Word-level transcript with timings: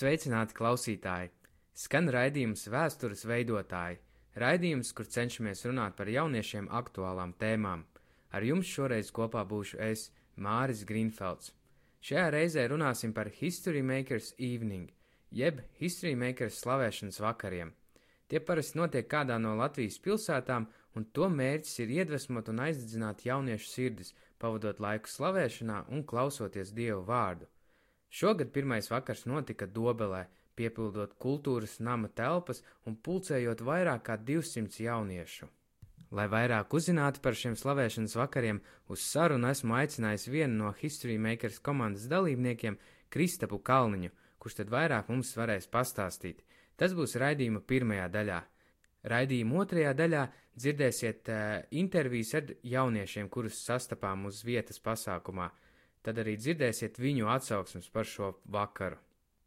Sveicināti 0.00 0.54
klausītāji! 0.56 1.28
Skan 1.76 2.06
raidījums 2.14 2.62
Vēstures 2.72 3.26
veidotāji, 3.28 3.98
raidījums, 4.40 4.94
kur 4.96 5.04
cenšamies 5.04 5.66
runāt 5.66 5.98
par 5.98 6.08
jauniešiem 6.08 6.70
aktuālām 6.78 7.34
tēmām. 7.42 7.82
Ar 8.32 8.46
jums 8.48 8.70
šoreiz 8.70 9.10
kopā 9.18 9.42
būšu 9.50 9.82
es, 9.90 10.06
Māris 10.40 10.86
Grīnfelds. 10.88 11.52
Šajā 12.00 12.24
reizē 12.32 12.64
runāsim 12.72 13.12
par 13.12 13.28
History 13.42 13.84
Makers 13.84 14.32
Evening, 14.38 14.88
jeb 15.42 15.60
History 15.82 16.14
Makers 16.16 16.62
slavēšanas 16.64 17.20
vakariem. 17.26 17.76
Tie 18.32 18.40
parasti 18.40 18.80
notiek 18.80 19.10
kādā 19.10 19.36
no 19.36 19.52
Latvijas 19.60 20.00
pilsētām, 20.00 20.70
un 20.96 21.10
to 21.12 21.28
mērķis 21.28 21.76
ir 21.84 21.96
iedvesmot 22.00 22.48
un 22.48 22.64
aizdedzināt 22.70 23.28
jauniešu 23.28 23.72
sirdis, 23.76 24.16
pavadot 24.40 24.80
laiku 24.80 25.12
slavēšanā 25.12 25.90
un 25.92 26.08
klausoties 26.08 26.72
Dievu 26.72 27.04
vārdu. 27.04 27.52
Šogad 28.10 28.50
pirmais 28.50 28.90
vakars 28.90 29.22
notika 29.30 29.66
Dobelē, 29.70 30.24
piepildot 30.58 31.14
kultūras 31.22 31.78
nama 31.78 32.08
telpas 32.08 32.64
un 32.86 32.96
pulcējot 32.98 33.62
vairāk 33.62 34.02
kā 34.08 34.16
200 34.18 34.82
jauniešu. 34.84 35.46
Lai 36.10 36.26
vairāk 36.26 36.74
uzzinātu 36.74 37.22
par 37.22 37.36
šiem 37.38 37.54
slavēšanas 37.54 38.16
vakariem, 38.18 38.58
uz 38.90 39.04
sarunu 39.06 39.46
esmu 39.52 39.76
aicinājis 39.78 40.26
vienu 40.26 40.64
no 40.64 40.72
History 40.80 41.20
Makers 41.22 41.60
komandas 41.62 42.08
dalībniekiem, 42.10 42.80
Kristapu 43.14 43.60
Kalniņu, 43.62 44.10
kurš 44.42 44.58
tad 44.58 44.74
vairāk 44.74 45.08
mums 45.12 45.30
varēs 45.38 45.70
pastāstīt. 45.70 46.42
Tas 46.74 46.96
būs 46.98 47.14
raidījuma 47.20 47.62
pirmajā 47.62 48.10
daļā. 48.10 48.40
Raidījuma 49.06 49.62
otrajā 49.62 49.94
daļā 49.94 50.26
dzirdēsiet 50.58 51.30
uh, 51.30 51.40
intervijas 51.70 52.34
ar 52.40 52.50
jauniešiem, 52.74 53.30
kurus 53.30 53.62
sastapām 53.62 54.26
uz 54.26 54.42
vietas 54.44 54.82
pasākumā 54.82 55.46
tad 56.06 56.20
arī 56.22 56.36
dzirdēsiet 56.40 56.98
viņu 57.00 57.28
atsauksmes 57.30 57.88
par 57.92 58.08
šo 58.08 58.34
vakaru. 58.50 58.98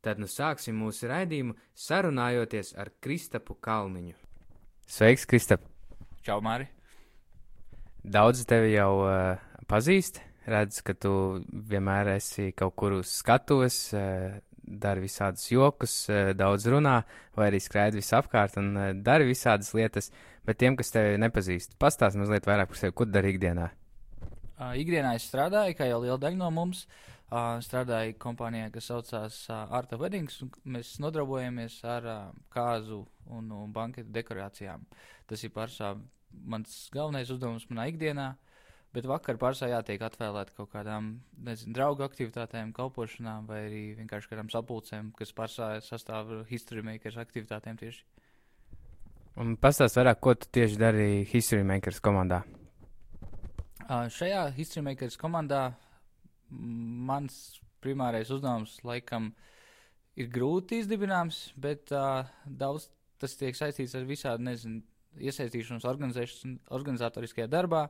Tad 0.03 0.19
nu 0.19 0.27
sāksim 0.27 0.75
mūsu 0.75 1.07
raidījumu 1.07 1.55
sarunājoties 1.79 2.73
ar 2.79 2.91
Kristapu 3.03 3.55
Kalniņu. 3.55 4.17
Sveiks, 4.89 5.23
Kristap! 5.29 5.63
Čau, 6.27 6.41
Māri! 6.43 6.67
Daudz 8.03 8.43
tevi 8.47 8.73
jau 8.73 9.05
uh, 9.05 9.39
pazīst, 9.71 10.19
redz, 10.51 10.81
ka 10.83 10.91
tu 10.91 11.13
vienmēr 11.71 12.17
esi 12.17 12.49
kaut 12.51 12.75
kur 12.79 12.97
uz 12.97 13.13
skatuves, 13.21 13.77
uh, 13.95 14.35
dari 14.63 15.05
visādus 15.05 15.47
jokus, 15.51 15.95
uh, 16.11 16.33
daudz 16.35 16.67
runā, 16.71 16.97
vai 17.39 17.47
arī 17.47 17.61
skraidi 17.63 18.01
visapkārt 18.01 18.59
un 18.59 18.73
uh, 18.75 18.89
dari 18.91 19.29
visādas 19.31 19.71
lietas, 19.75 20.11
bet 20.43 20.59
tiem, 20.59 20.75
kas 20.79 20.91
tevi 20.91 21.15
nepazīst, 21.23 21.79
pastāst 21.79 22.19
mazliet 22.19 22.47
vairāk 22.49 22.73
par 22.73 22.81
sevi, 22.81 22.95
ko 22.99 23.07
dari 23.07 23.31
ikdienā. 23.37 23.71
Uh, 24.53 24.75
ikdienā 24.77 25.15
es 25.17 25.25
strādāju, 25.29 25.75
kā 25.77 25.87
jau 25.89 25.99
liela 26.03 26.19
daļa 26.21 26.39
no 26.39 26.51
mums. 26.53 26.85
Uh, 27.33 27.57
strādāju 27.65 28.13
kompānijā, 28.21 28.67
kas 28.73 28.91
saucās 28.91 29.39
uh, 29.49 29.63
Arta 29.73 29.97
Weddings. 29.97 30.43
Mēs 30.69 30.95
nodarbojamies 31.01 31.79
ar 31.89 32.05
uh, 32.05 32.19
kāzu 32.53 33.01
un, 33.33 33.49
un 33.49 33.73
banketu 33.73 34.13
dekorācijām. 34.13 34.85
Tas 35.29 35.41
ir 35.41 35.53
pārsvarā 35.55 35.97
mans 36.53 36.77
galvenais 36.93 37.31
uzdevums 37.33 37.65
manā 37.71 37.87
ikdienā. 37.89 38.33
Bet 38.93 39.07
vakar 39.09 39.39
pārsvarā 39.41 39.79
jātiek 39.79 40.03
atvēlēt 40.05 40.51
kaut 40.53 40.69
kādām 40.75 41.15
nezinu, 41.41 41.73
draugu 41.73 42.05
aktivitātēm, 42.05 42.75
kalpošanām 42.77 43.47
vai 43.49 43.63
arī 43.65 43.83
vienkārši 43.97 44.29
kādām 44.29 44.53
sapulcēm, 44.53 45.09
kas 45.17 45.33
pārsvarā 45.33 45.81
sastāv 45.81 46.43
history 46.51 46.85
makers 46.85 47.17
aktivitātēm 47.17 47.81
tieši. 47.81 48.03
Un 49.41 49.55
pastāst 49.57 49.97
vairāk, 49.97 50.19
ko 50.21 50.35
tu 50.37 50.45
tieši 50.53 50.77
dari 50.77 51.07
History 51.25 51.65
Makers 51.65 51.97
komandā? 52.05 52.43
Uh, 53.83 54.05
šajā 54.07 54.45
History 54.55 54.83
Makers 54.85 55.17
komandā 55.19 55.73
mans 56.49 57.59
primārais 57.83 58.29
uzdevums 58.31 58.77
laikam 58.87 59.33
ir 60.15 60.29
grūti 60.31 60.79
izdibināms, 60.79 61.49
bet 61.59 61.91
uh, 61.91 62.23
daudz 62.47 62.87
tas 63.19 63.35
tiek 63.35 63.57
saistīts 63.57 63.97
ar 63.99 64.07
visādi, 64.07 64.47
nezinu, 64.47 64.79
iesaistīšanos 65.19 65.83
organizatoriskajā 65.89 67.49
darbā, 67.51 67.83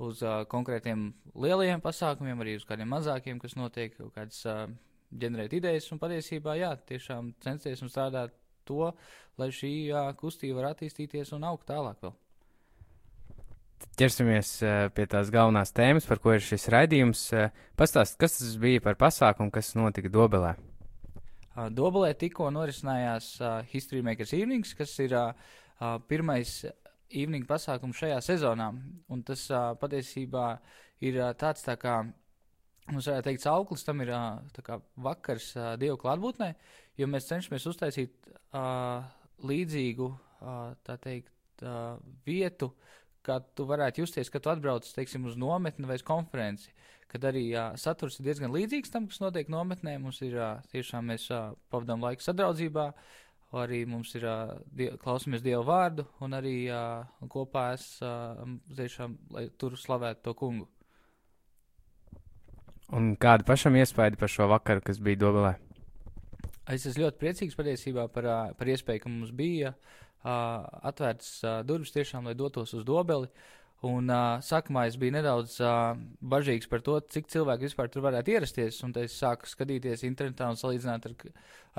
uz 0.00 0.24
uh, 0.24 0.46
konkrētiem 0.48 1.10
lielajiem 1.36 1.84
pasākumiem, 1.84 2.40
arī 2.40 2.56
uz 2.62 2.64
kādiem 2.68 2.88
mazākiem, 2.96 3.42
kas 3.42 3.58
notiek, 3.60 3.92
kaut 3.98 4.16
kādas 4.16 4.40
uh, 4.48 4.64
ģenerēt 5.12 5.60
idejas 5.60 5.92
un 5.92 6.00
patiesībā, 6.00 6.56
jā, 6.62 6.72
tiešām 6.88 7.34
censties 7.44 7.84
un 7.84 7.92
strādāt 7.92 8.32
to, 8.64 8.94
lai 9.36 9.52
šī 9.52 9.74
uh, 9.92 10.08
kustība 10.16 10.62
var 10.62 10.72
attīstīties 10.72 11.36
un 11.36 11.44
augt 11.52 11.68
tālāk 11.68 12.00
vēl 12.00 12.16
ķersimies 13.98 14.50
pie 14.94 15.06
tās 15.10 15.32
galvenās 15.34 15.74
tēmas, 15.74 16.06
par 16.08 16.20
ko 16.22 16.34
ir 16.34 16.44
šis 16.44 16.68
raidījums. 16.72 17.26
Pastāst, 17.78 18.18
kas 18.20 18.38
tas 18.38 18.54
bija 18.60 18.82
par 18.84 18.98
pasākumu, 19.00 19.52
kas 19.54 19.74
notika 19.78 20.10
Dobelē? 20.12 20.54
Dobelē 21.70 22.10
tikko 22.18 22.48
norisinājās 22.50 23.36
History 23.70 24.02
Makers 24.02 24.34
Evenings, 24.34 24.74
kas 24.74 24.96
ir 25.04 25.14
pirmais 26.10 26.56
evening 27.14 27.46
pasākums 27.46 28.00
šajā 28.00 28.20
sezonā. 28.24 28.70
Un 29.12 29.22
tas 29.26 29.46
patiesībā 29.80 30.46
ir 31.04 31.20
tāds 31.38 31.62
tā 31.66 31.76
kā, 31.80 32.00
mums 32.90 33.08
varētu 33.08 33.28
teikt, 33.28 33.46
auklis 33.50 33.86
tam 33.86 34.02
ir 34.04 34.12
kā 34.66 34.80
vakars 35.06 35.52
Dievu 35.80 35.98
klātbūtnē, 36.02 36.54
jo 36.98 37.08
mēs 37.10 37.28
cenšamies 37.30 37.68
uztaisīt 37.70 38.28
uh, 38.30 39.04
līdzīgu, 39.46 40.10
uh, 40.10 40.96
teikt, 41.02 41.64
uh, 41.64 41.96
vietu, 42.26 42.72
kā 43.24 43.40
tu 43.56 43.66
varētu 43.68 44.04
justies, 44.04 44.30
kad 44.32 44.44
tu 44.44 44.52
atbrauc 44.52 44.86
teiksim, 44.96 45.26
uz 45.28 45.38
nometni 45.40 45.88
vai 45.88 45.98
uz 45.98 46.04
konferenci. 46.06 46.72
Kad 47.10 47.28
arī 47.30 47.44
jā, 47.52 47.68
saturs 47.78 48.18
ir 48.18 48.28
diezgan 48.28 48.52
līdzīgs 48.54 48.90
tam, 48.90 49.06
kas 49.10 49.20
notiek 49.22 49.50
nometnē. 49.52 49.96
Mums 50.02 50.20
ir 50.26 50.38
jā, 50.40 50.50
tiešām 50.72 51.12
mēs 51.12 51.28
jā, 51.30 51.40
pavadām 51.70 52.02
laiku 52.02 52.24
sadraudzībā, 52.24 52.88
arī 53.54 53.84
mums 53.86 54.10
ir 54.18 54.26
die, 54.74 54.90
klausamies 55.02 55.44
Dievu 55.44 55.62
vārdu 55.68 56.08
un 56.24 56.34
arī 56.34 56.56
jā, 56.66 56.84
kopā 57.30 57.68
es 57.76 57.86
tiešām, 58.00 59.18
lai 59.36 59.46
tur 59.60 59.78
slavētu 59.78 60.24
to 60.26 60.34
kungu. 60.38 60.70
Un 62.94 63.14
kāda 63.16 63.46
pašam 63.46 63.78
iespēja 63.78 64.18
par 64.18 64.30
šo 64.30 64.48
vakaru, 64.50 64.82
kas 64.84 64.98
bija 65.02 65.22
Dobelē? 65.22 65.54
Es 66.70 66.84
esmu 66.88 67.04
ļoti 67.04 67.20
priecīgs 67.20 67.56
patiesībā 67.56 68.08
par, 68.12 68.26
par 68.58 68.68
iespēju, 68.72 69.02
ka 69.04 69.10
mums 69.12 69.32
bija 69.36 69.72
uh, 69.72 70.03
atvērtas 70.24 71.42
durvis 71.68 71.92
tiešām, 71.94 72.28
lai 72.28 72.34
dotos 72.38 72.72
uz 72.74 72.84
dobeli. 72.88 73.28
Un 73.84 74.08
uh, 74.08 74.38
sākumā 74.40 74.86
es 74.88 74.94
biju 74.96 75.12
nedaudz 75.12 75.58
uh, 75.60 75.98
bažīgs 76.24 76.68
par 76.70 76.80
to, 76.86 76.94
cik 77.12 77.26
cilvēki 77.32 77.66
vispār 77.66 77.90
tur 77.92 78.06
varētu 78.06 78.32
ierasties. 78.32 78.78
Un 78.86 78.94
es 79.02 79.16
sāku 79.20 79.50
skatīties 79.50 80.06
internetā 80.08 80.48
un 80.48 80.56
salīdzināt 80.56 81.08
ar, 81.10 81.16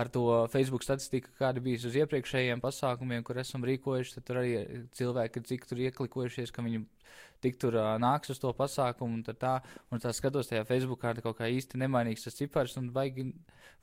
ar 0.04 0.12
to 0.14 0.26
Facebook 0.54 0.86
statistiku, 0.86 1.34
kāda 1.40 1.64
bija 1.66 1.82
uz 1.90 1.98
iepriekšējiem 2.04 2.62
pasākumiem, 2.62 3.24
kur 3.26 3.40
esam 3.42 3.66
rīkojuši. 3.66 4.22
Tur 4.28 4.42
arī 4.44 4.54
cilvēki, 5.00 5.44
cik 5.50 5.66
tur 5.72 5.82
ieklikojušies, 5.88 6.54
ka 6.54 6.66
viņi 6.68 6.84
tik 7.42 7.58
tur 7.62 7.80
uh, 7.80 7.96
nāks 8.02 8.30
uz 8.36 8.44
to 8.44 8.54
pasākumu. 8.54 9.24
Un 9.24 9.42
tā, 9.42 9.56
un 9.90 10.04
tā 10.04 10.14
skatos 10.14 10.52
tajā 10.52 10.68
Facebookā, 10.70 11.16
tā 11.18 11.26
kaut 11.26 11.40
kā 11.40 11.50
īsti 11.50 11.82
nemainīgs 11.82 12.28
tas 12.28 12.38
cipars. 12.38 12.78
Un 12.78 12.92
baigi 12.94 13.32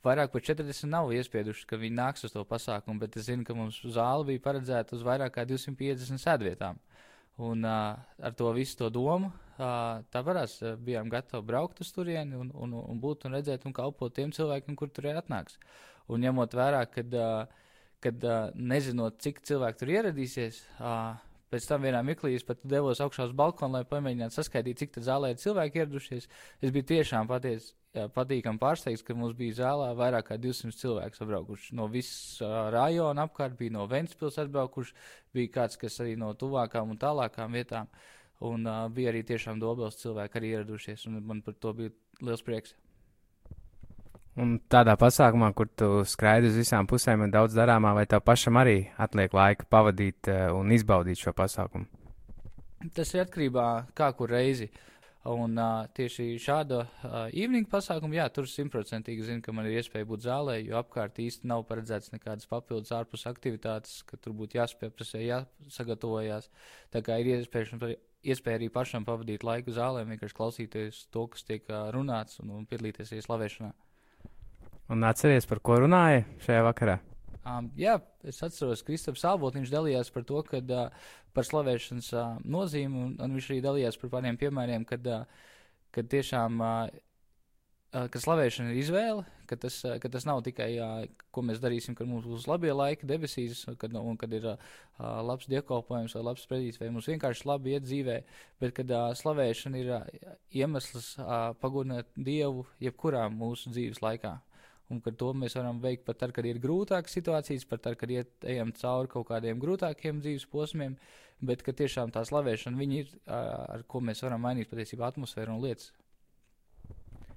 vairāk 0.05 0.31
par 0.31 0.47
40 0.47 0.87
nav 0.95 1.11
iespieduši, 1.11 1.67
ka 1.67 1.81
viņi 1.81 1.99
nāks 1.99 2.23
uz 2.23 2.31
to 2.31 2.47
pasākumu. 2.47 3.03
Bet 3.03 3.19
es 3.19 3.27
zinu, 3.27 3.43
ka 3.43 3.57
mums 3.57 3.83
zāle 3.83 4.31
bija 4.31 4.47
paredzēta 4.47 4.95
uz 4.95 5.03
vairāk 5.03 5.35
kā 5.35 5.47
250 5.49 6.23
sēdvietām. 6.23 6.79
Un 7.41 7.65
uh, 7.65 7.97
ar 7.97 8.35
to 8.37 8.51
visu 8.53 8.77
to 8.77 8.91
domu, 8.93 9.31
uh, 9.57 10.03
tā 10.13 10.21
varēs, 10.25 10.59
uh, 10.61 10.75
bijām 10.77 11.09
gatavi 11.09 11.45
braukt 11.47 11.81
uz 11.81 11.89
turieni 11.95 12.37
un, 12.37 12.51
un, 12.53 12.75
un 12.77 13.01
būt 13.01 13.25
un 13.25 13.39
redzēt 13.39 13.65
un 13.65 13.73
kalpot 13.73 14.13
tiem 14.13 14.33
cilvēkiem, 14.35 14.77
kur 14.77 14.91
tur 14.93 15.09
atnāks. 15.15 15.57
Un 16.13 16.21
ņemot 16.21 16.53
vērā, 16.53 16.83
kad, 16.93 17.17
uh, 17.17 17.69
kad 18.03 18.25
uh, 18.27 18.51
nezinot, 18.53 19.17
cik 19.23 19.41
cilvēku 19.47 19.81
tur 19.81 19.95
ieradīsies, 19.95 20.61
uh, 20.77 21.15
Pēc 21.53 21.67
tam 21.69 21.83
vienā 21.85 21.99
mirklī 22.01 22.31
es 22.33 22.41
pat 22.41 22.63
devos 22.65 22.97
augšā 23.03 23.27
uz 23.27 23.33
balkonu, 23.37 23.77
lai 23.77 23.85
pamēģinātu 23.85 24.33
saskaitīt, 24.39 24.79
cik 24.79 24.95
tā 24.95 25.03
zālē 25.05 25.29
ir 25.35 25.41
cilvēki 25.41 25.83
ieradušies. 25.83 26.25
Es 26.65 26.71
biju 26.73 26.87
tiešām 26.89 27.29
paties, 27.29 27.67
jā, 27.69 27.82
patīkami 27.93 28.59
pārsteigts, 28.61 29.03
ka 29.05 29.15
mums 29.17 29.35
bija 29.37 29.59
zālē 29.61 29.91
vairāk 29.97 30.31
kā 30.31 30.37
200 30.41 30.73
cilvēku 30.79 31.19
sabraukuši. 31.19 31.75
No 31.77 31.87
visas 31.91 32.41
uh, 32.41 32.69
rajona 32.73 33.27
apkārt 33.27 33.57
bija 33.59 33.75
no 33.75 33.85
Ventspils 33.89 34.39
atbraukuši, 34.41 34.95
bija 35.35 35.51
kāds, 35.59 35.77
kas 35.81 35.99
arī 36.01 36.15
no 36.19 36.31
tuvākām 36.37 36.93
un 36.93 37.01
tālākām 37.01 37.53
vietām. 37.53 37.91
Un 38.43 38.65
uh, 38.65 38.87
bija 38.93 39.13
arī 39.13 39.21
tiešām 39.27 39.61
dobels 39.61 39.99
cilvēki 40.01 40.39
arī 40.39 40.55
ieradušies, 40.55 41.05
un 41.07 41.21
man 41.27 41.43
par 41.45 41.55
to 41.61 41.73
bija 41.77 41.93
liels 42.21 42.41
prieks. 42.45 42.73
Un 44.41 44.55
tādā 44.65 44.95
pasākumā, 44.97 45.51
kur 45.53 45.69
tu 45.69 46.01
skraidi 46.09 46.49
uz 46.49 46.55
visām 46.57 46.87
pusēm 46.89 47.27
un 47.27 47.33
daudz 47.33 47.53
darāmā, 47.53 47.91
vai 47.93 48.07
tev 48.09 48.23
pašam 48.25 48.57
arī 48.57 48.87
atliek 48.97 49.35
laika 49.37 49.69
pavadīt 49.69 50.31
uh, 50.33 50.47
un 50.57 50.73
izbaudīt 50.73 51.21
šo 51.21 51.35
pasākumu? 51.37 51.85
Tas 52.97 53.13
ir 53.13 53.21
atkarībā 53.23 53.67
no 53.85 53.93
kā 53.95 54.09
kur 54.17 54.33
reizi. 54.33 54.71
Un 55.23 55.55
uh, 55.55 55.85
tieši 55.95 56.33
šāda 56.43 56.81
uh, 56.83 57.11
evening 57.31 57.63
pasākuma, 57.71 58.17
jā, 58.17 58.25
tur 58.35 58.47
simtprocentīgi 58.51 59.23
zinu, 59.23 59.43
ka 59.45 59.53
man 59.55 59.69
ir 59.69 59.77
iespēja 59.79 60.07
būt 60.09 60.25
zālē, 60.25 60.57
jo 60.59 60.75
apkārt 60.81 61.21
īsti 61.23 61.47
nav 61.47 61.63
paredzēts 61.69 62.11
nekādas 62.11 62.49
papildus 62.51 62.91
ārpus 62.91 63.23
aktivitātes, 63.31 64.01
ka 64.09 64.19
tur 64.19 64.35
būtu 64.35 64.59
jāspēprasē, 64.59 65.21
jāsagatavojās. 65.23 66.49
Tā 66.91 67.03
kā 67.07 67.21
ir 67.23 67.37
iespēja, 67.37 67.93
iespēja 68.19 68.59
arī 68.59 68.67
pašam 68.75 69.07
pavadīt 69.07 69.47
laiku 69.47 69.71
zālē, 69.71 70.03
vienkārši 70.11 70.39
klausīties 70.41 71.05
to, 71.15 71.29
kas 71.31 71.47
tiek 71.47 71.71
uh, 71.71 71.87
runāts 71.95 72.43
un, 72.43 72.51
un 72.59 72.67
piedalīties 72.67 73.15
arī 73.15 73.23
slavēšanā. 73.23 73.71
Un 74.91 75.07
atceries, 75.07 75.47
par 75.47 75.63
ko 75.63 75.79
runāja 75.85 76.25
šajā 76.43 76.67
vakarā? 76.67 76.99
Um, 77.43 77.67
jā, 77.75 77.97
es 78.23 78.37
atceros, 78.45 78.79
ka 78.79 78.87
Kristaps 78.87 79.25
Albotiņš 79.27 79.71
dalījās 79.73 80.11
par 80.15 80.23
to, 80.27 80.39
kad, 80.47 80.69
uh, 80.71 81.07
par 81.35 81.43
slavēšanas 81.43 82.11
uh, 82.15 82.37
nozīmi, 82.47 83.01
un, 83.07 83.15
un 83.19 83.33
viņš 83.35 83.49
arī 83.49 83.57
dalījās 83.65 83.97
par 83.99 84.13
pāriem 84.13 84.37
piemēriem, 84.39 84.85
kad, 84.87 85.09
uh, 85.11 85.49
kad 85.91 86.07
tiešām, 86.13 86.61
uh, 86.63 86.93
uh, 87.91 88.05
ka 88.13 88.21
slavēšana 88.23 88.71
ir 88.71 88.79
izvēle, 88.79 89.25
ka 89.49 89.57
tas, 89.59 89.81
uh, 89.83 89.97
ka 89.99 90.11
tas 90.13 90.23
nav 90.29 90.39
tikai, 90.45 90.69
uh, 90.79 91.25
ko 91.35 91.43
mēs 91.43 91.59
darīsim, 91.63 91.97
kad 91.99 92.07
mums 92.07 92.29
būs 92.31 92.47
labie 92.47 92.71
laiki 92.71 93.11
debesīs, 93.11 93.65
kad, 93.81 93.91
un 93.99 94.15
kad 94.21 94.31
ir 94.39 94.47
uh, 94.53 94.71
labs 95.27 95.51
dievkalpojums 95.51 96.15
vai 96.15 96.23
labs 96.29 96.47
predīts, 96.47 96.79
vai 96.79 96.93
mums 96.95 97.11
vienkārši 97.11 97.49
labi 97.51 97.75
iet 97.75 97.83
dzīvē, 97.89 98.17
bet 98.63 98.77
kad 98.79 98.95
uh, 98.95 99.09
slavēšana 99.19 99.83
ir 99.83 99.91
uh, 99.97 100.07
iemesls 100.63 101.17
pagodināt 101.59 102.07
Dievu 102.15 102.63
jebkurā 102.79 103.27
mūsu 103.35 103.75
dzīves 103.75 103.99
laikā 104.05 104.37
un 104.93 105.01
ka 105.03 105.11
to 105.17 105.31
mēs 105.37 105.57
varam 105.57 105.81
veikt 105.83 106.05
pat 106.07 106.21
tad, 106.21 106.31
kad 106.35 106.45
ir 106.47 106.61
grūtākas 106.63 107.17
situācijas, 107.17 107.65
pat 107.69 107.83
tad, 107.87 107.97
kad 107.99 108.13
iet, 108.13 108.31
ejam 108.45 108.71
cauri 108.77 109.11
kaut 109.11 109.27
kādiem 109.31 109.59
grūtākiem 109.61 110.21
dzīves 110.23 110.45
posmiem, 110.53 110.95
bet 111.43 111.65
ka 111.65 111.73
tiešām 111.75 112.13
tā 112.13 112.23
slavēšana 112.29 112.79
viņi 112.79 113.01
ir, 113.01 113.11
ar 113.27 113.83
ko 113.89 114.03
mēs 114.05 114.23
varam 114.23 114.45
mainīt 114.45 114.71
patiesībā 114.71 115.09
atmosfēru 115.09 115.57
un 115.57 115.63
lietas. 115.65 115.91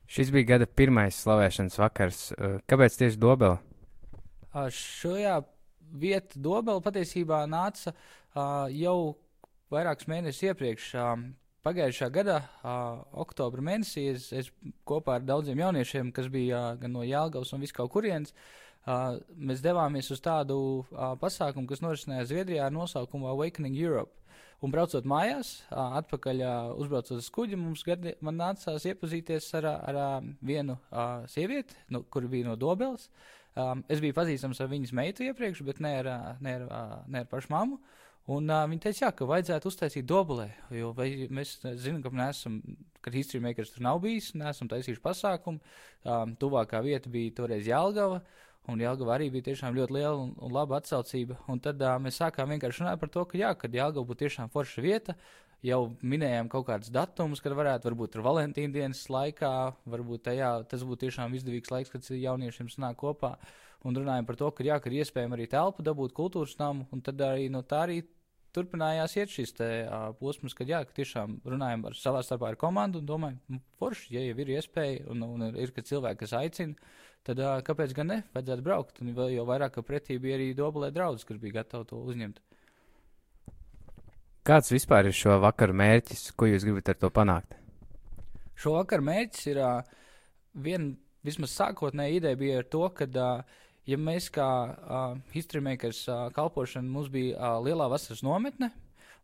Šis 0.06 0.31
bija 0.31 0.53
gada 0.53 0.69
pirmais 0.70 1.17
slavēšanas 1.25 1.81
vakars. 1.81 2.20
Kāpēc 2.70 3.00
tieši 3.00 3.19
Dobela? 3.19 3.56
Šajā 4.55 5.41
vietā 5.99 6.38
Dobela 6.38 6.85
patiesībā 6.85 7.41
nāca 7.50 7.91
jau 8.70 9.17
vairākus 9.75 10.06
mēnešus 10.12 10.47
iepriekš. 10.53 10.93
Pagājušā 11.66 12.06
gada, 12.14 12.36
uh, 12.62 13.00
oktobra 13.18 13.62
mēnesī, 13.64 14.04
es, 14.12 14.28
es 14.30 14.50
kopā 14.86 15.16
ar 15.18 15.24
daudziem 15.26 15.58
jauniešiem, 15.58 16.12
kas 16.14 16.28
bija 16.30 16.60
uh, 16.60 16.76
gan 16.78 16.92
no 16.94 17.02
Jālgavas 17.02 17.50
un 17.56 17.64
viskaut 17.64 17.90
kurienes, 17.90 18.30
uh, 18.86 19.16
mēs 19.34 19.64
devāmies 19.64 20.12
uz 20.14 20.22
tādu 20.22 20.58
uh, 20.84 21.16
pasākumu, 21.18 21.66
kas 21.66 21.82
norisinājās 21.82 22.30
Zviedrijā 22.30 22.68
ar 22.68 22.76
nosaukumu 22.76 23.32
Awakening 23.32 23.74
Europe. 23.80 24.14
Un 24.62 24.70
braucot 24.70 25.08
mājās, 25.10 25.56
uh, 25.72 25.98
atpakaļ 26.04 26.44
uh, 26.44 26.70
uzbraucot 26.84 27.18
uz 27.18 27.32
kuģi, 27.34 27.58
mums 27.58 27.82
gadi, 27.88 28.14
man 28.22 28.38
nācās 28.38 28.86
iepazīties 28.86 29.50
ar, 29.58 29.66
ar 29.74 30.00
uh, 30.04 30.30
vienu 30.46 30.78
uh, 30.78 31.26
sievieti, 31.32 31.74
nu, 31.90 32.04
kur 32.06 32.30
bija 32.30 32.52
no 32.52 32.54
Dobeles. 32.54 33.10
Um, 33.56 33.82
es 33.90 33.98
biju 34.04 34.14
pazīstams 34.14 34.62
ar 34.62 34.70
viņas 34.70 34.94
meitu 34.94 35.26
iepriekš, 35.26 35.66
bet 35.66 35.82
ne 35.82 35.96
ar, 35.98 36.14
ne 36.44 36.58
ar, 36.60 36.66
ne 37.10 37.26
ar 37.26 37.30
pašu 37.32 37.50
mammu. 37.50 37.82
Un 38.26 38.50
uh, 38.50 38.64
viņi 38.67 38.82
teica, 38.82 39.05
jā, 39.05 39.08
ka 39.14 39.26
vajadzētu 39.31 39.70
uztaisīt 39.70 40.06
dobulē, 40.11 40.49
jo 40.75 40.90
vai, 40.96 41.28
mēs 41.31 41.61
zinām, 41.78 42.00
ka 42.02 42.11
neesam, 42.11 42.56
kad 43.05 43.14
History 43.14 43.38
Makers 43.44 43.70
tur 43.70 43.84
nav 43.87 44.00
bijis, 44.02 44.32
neesam 44.34 44.67
taisījuši 44.73 45.02
pasākumu. 45.05 45.62
Um, 46.02 46.32
tuvākā 46.40 46.81
vieta 46.82 47.11
bija 47.12 47.37
toreiz 47.38 47.69
Jālgava, 47.70 48.19
un 48.67 48.82
Jālgava 48.82 49.14
arī 49.14 49.28
bija 49.31 49.52
tiešām 49.52 49.78
ļoti 49.78 49.94
liela 49.94 50.17
un, 50.25 50.32
un 50.43 50.55
laba 50.58 50.81
atsaucība. 50.81 51.38
Un 51.52 51.62
tad 51.62 51.82
uh, 51.87 51.94
mēs 52.02 52.19
sākām 52.19 52.50
vienkārši 52.56 52.82
runāt 52.82 52.99
par 53.05 53.14
to, 53.14 53.23
ka 53.31 53.38
jā, 53.38 53.52
kad 53.55 53.78
Jālgava 53.78 54.11
būtu 54.11 54.25
tiešām 54.25 54.50
forša 54.50 54.82
vieta, 54.82 55.14
jau 55.66 55.80
minējām 56.06 56.48
kaut 56.52 56.66
kādus 56.70 56.92
datumus, 56.94 57.42
kad 57.42 57.54
varētu, 57.56 57.90
ar 57.90 58.24
Valentīna 58.26 58.74
dienas 58.74 59.04
laikā, 59.10 59.52
varbūt 59.90 60.26
tajā, 60.30 60.50
tas 60.70 60.84
būtu 60.86 61.06
tiešām 61.06 61.34
izdevīgs 61.38 61.72
laiks, 61.72 61.92
kad 61.92 62.06
jauniešiem 62.10 62.70
sanāk 62.72 63.00
kopā. 63.02 63.36
Un 63.86 63.94
runājam 63.94 64.26
par 64.26 64.38
to, 64.38 64.50
ka 64.50 64.64
jā, 64.66 64.78
ka 64.82 64.90
ir 64.90 65.02
iespējams 65.02 65.36
arī 65.36 65.46
telpu 65.50 65.84
dabūt 65.86 66.14
kultūras 66.16 66.56
namu, 66.58 66.86
un 66.94 67.02
tad 67.06 67.20
arī 67.22 67.50
no 67.52 67.62
tā 67.62 67.84
arī 67.86 68.00
turpinājās 68.56 69.16
iet 69.18 69.32
šis 69.32 69.52
te, 69.58 69.68
uh, 69.84 70.08
posms, 70.18 70.54
kad 70.56 70.70
jā, 70.70 70.80
ka 70.86 70.96
tiešām 70.96 71.40
runājam 71.44 71.84
ar 71.90 71.98
savā 71.98 72.22
starpā 72.24 72.52
ar 72.52 72.58
komandu 72.60 73.02
un 73.02 73.08
domājam, 73.08 73.40
nu, 73.52 73.60
forši, 73.80 74.14
ja 74.16 74.24
jau 74.24 74.38
ir 74.42 74.54
iespēja 74.56 75.04
un, 75.12 75.26
un 75.26 75.48
ir, 75.52 75.72
ka 75.76 75.84
cilvēki, 75.84 76.22
kas 76.24 76.34
aicina, 76.40 76.90
tad 77.26 77.42
uh, 77.42 77.58
kāpēc 77.66 77.92
gan 77.96 78.10
ne, 78.14 78.19
vajadzētu 78.34 78.64
braukt. 78.66 79.02
Un 79.04 79.12
vēl 79.16 79.36
jau 79.36 79.46
vairāk, 79.48 79.76
ka 79.76 79.84
pretī 79.86 80.16
bija 80.22 80.38
arī 80.40 80.52
dobulē 80.56 80.92
draudzes, 80.94 81.26
kas 81.28 81.40
bija 81.42 81.60
gatavi 81.60 81.90
to 81.92 82.00
uzņemt. 82.00 82.40
Kāds 84.46 84.69
vispār 84.70 85.08
ir 85.08 85.14
šo 85.16 85.40
vakaru 85.43 85.75
mērķis, 85.75 86.28
ko 86.38 86.46
jūs 86.46 86.62
gribat 86.62 86.93
ar 86.93 86.98
to 87.00 87.08
panākt? 87.10 87.56
Šo 88.54 88.76
vakaru 88.76 89.02
mērķis 89.08 89.48
ir 89.50 89.58
uh, 89.58 89.81
viena, 90.54 90.93
vismaz 91.26 91.50
sākotnēja 91.58 92.20
ideja 92.20 92.38
bija 92.38 92.60
ar 92.60 92.69
to, 92.70 92.84
ka 92.94 93.08
uh, 93.10 93.56
ja 93.90 93.98
mēs 93.98 94.28
kā 94.31 94.46
uh, 94.46 95.16
History 95.34 95.64
Makers 95.66 96.04
uh, 96.06 96.28
kalpošana, 96.37 96.87
mums 96.87 97.10
bija 97.10 97.34
uh, 97.34 97.56
lielā 97.64 97.88
vasaras 97.90 98.22
nometne, 98.22 98.70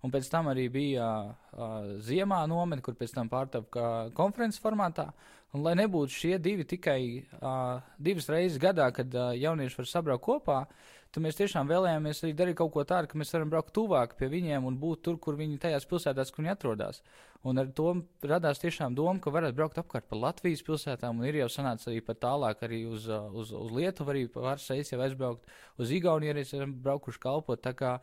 un 0.02 0.10
pēc 0.10 0.26
tam 0.32 0.50
arī 0.50 0.66
bija 0.74 1.06
uh, 1.22 1.94
ziemā 2.02 2.40
nometne, 2.50 2.82
kur 2.82 2.98
pēc 2.98 3.14
tam 3.14 3.30
pārtapa 3.30 4.10
konferences 4.18 4.58
formātā. 4.64 5.12
Un, 5.52 5.62
lai 5.62 5.76
nebūtu 5.78 6.16
šie 6.16 6.34
divi 6.42 6.66
tikai 6.66 7.00
uh, 7.38 7.78
divas 7.94 8.26
reizes 8.32 8.58
gadā, 8.58 8.90
kad 8.90 9.14
uh, 9.14 9.30
jaunieši 9.38 9.84
var 9.84 9.90
sabraukt 9.94 10.26
kopā, 10.26 10.64
tad 11.12 11.24
mēs 11.26 11.36
tiešām 11.36 11.68
vēlējāmies 11.68 12.22
arī 12.24 12.32
darīt 12.36 12.56
kaut 12.58 12.72
ko 12.74 12.84
tādu, 12.88 13.10
ka 13.10 13.18
mēs 13.20 13.32
varam 13.34 13.50
braukt 13.52 13.74
tuvāk 13.76 14.14
pie 14.16 14.30
viņiem 14.32 14.64
un 14.68 14.78
būt 14.80 15.04
tur, 15.06 15.18
kur 15.20 15.36
viņi 15.36 15.60
tajās 15.60 15.86
pilsētās, 15.90 16.32
kur 16.32 16.44
viņi 16.44 16.54
atrodas. 16.54 17.02
Un 17.44 17.58
ar 17.58 17.68
to 17.74 17.92
radās 18.24 18.62
tiešām 18.62 18.94
doma, 18.94 19.18
ka 19.20 19.32
varētu 19.34 19.58
braukt 19.58 19.80
apkārt 19.82 20.06
pa 20.08 20.18
Latvijas 20.18 20.62
pilsētām, 20.64 21.18
un 21.18 21.28
ir 21.28 21.40
jau 21.40 21.48
sanācis 21.50 21.90
arī 21.90 22.00
pat 22.06 22.20
tālāk, 22.22 22.62
arī 22.64 22.84
uz, 22.86 23.08
uz, 23.10 23.50
uz 23.52 23.72
Lietuvu, 23.74 24.14
arī 24.14 24.26
pāris 24.30 24.68
reizes 24.70 24.94
jau 24.94 25.00
aizbraukt, 25.02 25.48
uz 25.82 25.90
Igauniju 25.92 26.32
arī 26.32 26.46
esam 26.46 26.76
braukuši 26.84 27.22
kalpot. 27.24 27.60
Tā 27.64 27.74
kā 27.76 27.96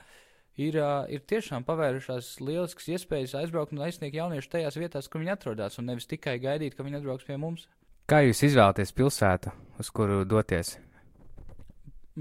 ir, 0.59 0.75
ir 1.07 1.23
tiešām 1.31 1.65
pavērušās 1.67 2.35
lieliskas 2.43 2.91
iespējas 2.97 3.37
aizbraukt 3.41 3.73
un 3.73 3.85
aizsniegt 3.87 4.19
jauniešu 4.19 4.53
tajās 4.57 4.77
vietās, 4.77 5.07
kur 5.07 5.23
viņi 5.23 5.33
atrodas, 5.37 5.79
un 5.79 5.87
nevis 5.89 6.09
tikai 6.11 6.35
gaidīt, 6.43 6.75
ka 6.75 6.85
viņi 6.85 6.99
atbrauks 6.99 7.29
pie 7.29 7.39
mums. 7.39 7.69
Kā 8.09 8.23
jūs 8.25 8.43
izvēlaties 8.43 8.91
pilsētu, 8.97 9.55
uz 9.79 9.93
kuru 9.93 10.23
doties? 10.27 10.75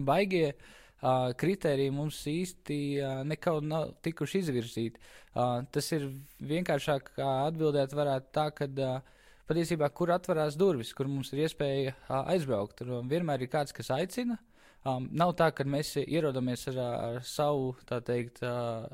Baigie 0.06 0.53
uh, 0.53 1.31
kritēriji 1.39 1.95
mums 1.95 2.21
īsti 2.31 2.79
uh, 3.03 3.21
nekad 3.29 3.67
nav 3.67 3.93
tikuši 4.05 4.43
izvirzīti. 4.45 5.03
Uh, 5.35 5.62
tas 5.75 5.93
ir 5.97 6.09
vienkāršāk 6.43 7.14
atbildēt 7.25 7.95
varētu 7.97 8.35
tā, 8.35 8.49
ka 8.55 8.69
uh, 8.69 9.00
patiesībā 9.49 9.88
kur 9.95 10.12
atverās 10.14 10.59
durvis, 10.61 10.93
kur 10.95 11.09
mums 11.11 11.33
ir 11.33 11.47
iespēja 11.47 11.95
uh, 11.97 12.23
aizbraukt. 12.35 12.78
Tur 12.81 13.02
vienmēr 13.09 13.45
ir 13.45 13.52
kāds, 13.52 13.75
kas 13.76 13.93
aicina. 13.95 14.38
Um, 14.87 15.09
nav 15.11 15.35
tā, 15.38 15.50
ka 15.52 15.67
mēs 15.67 15.97
ierodamies 16.05 16.69
ar, 16.71 16.78
ar 16.78 17.21
savu, 17.26 17.73
tā 17.88 17.99
teikt, 18.05 18.43
uh, 18.47 18.87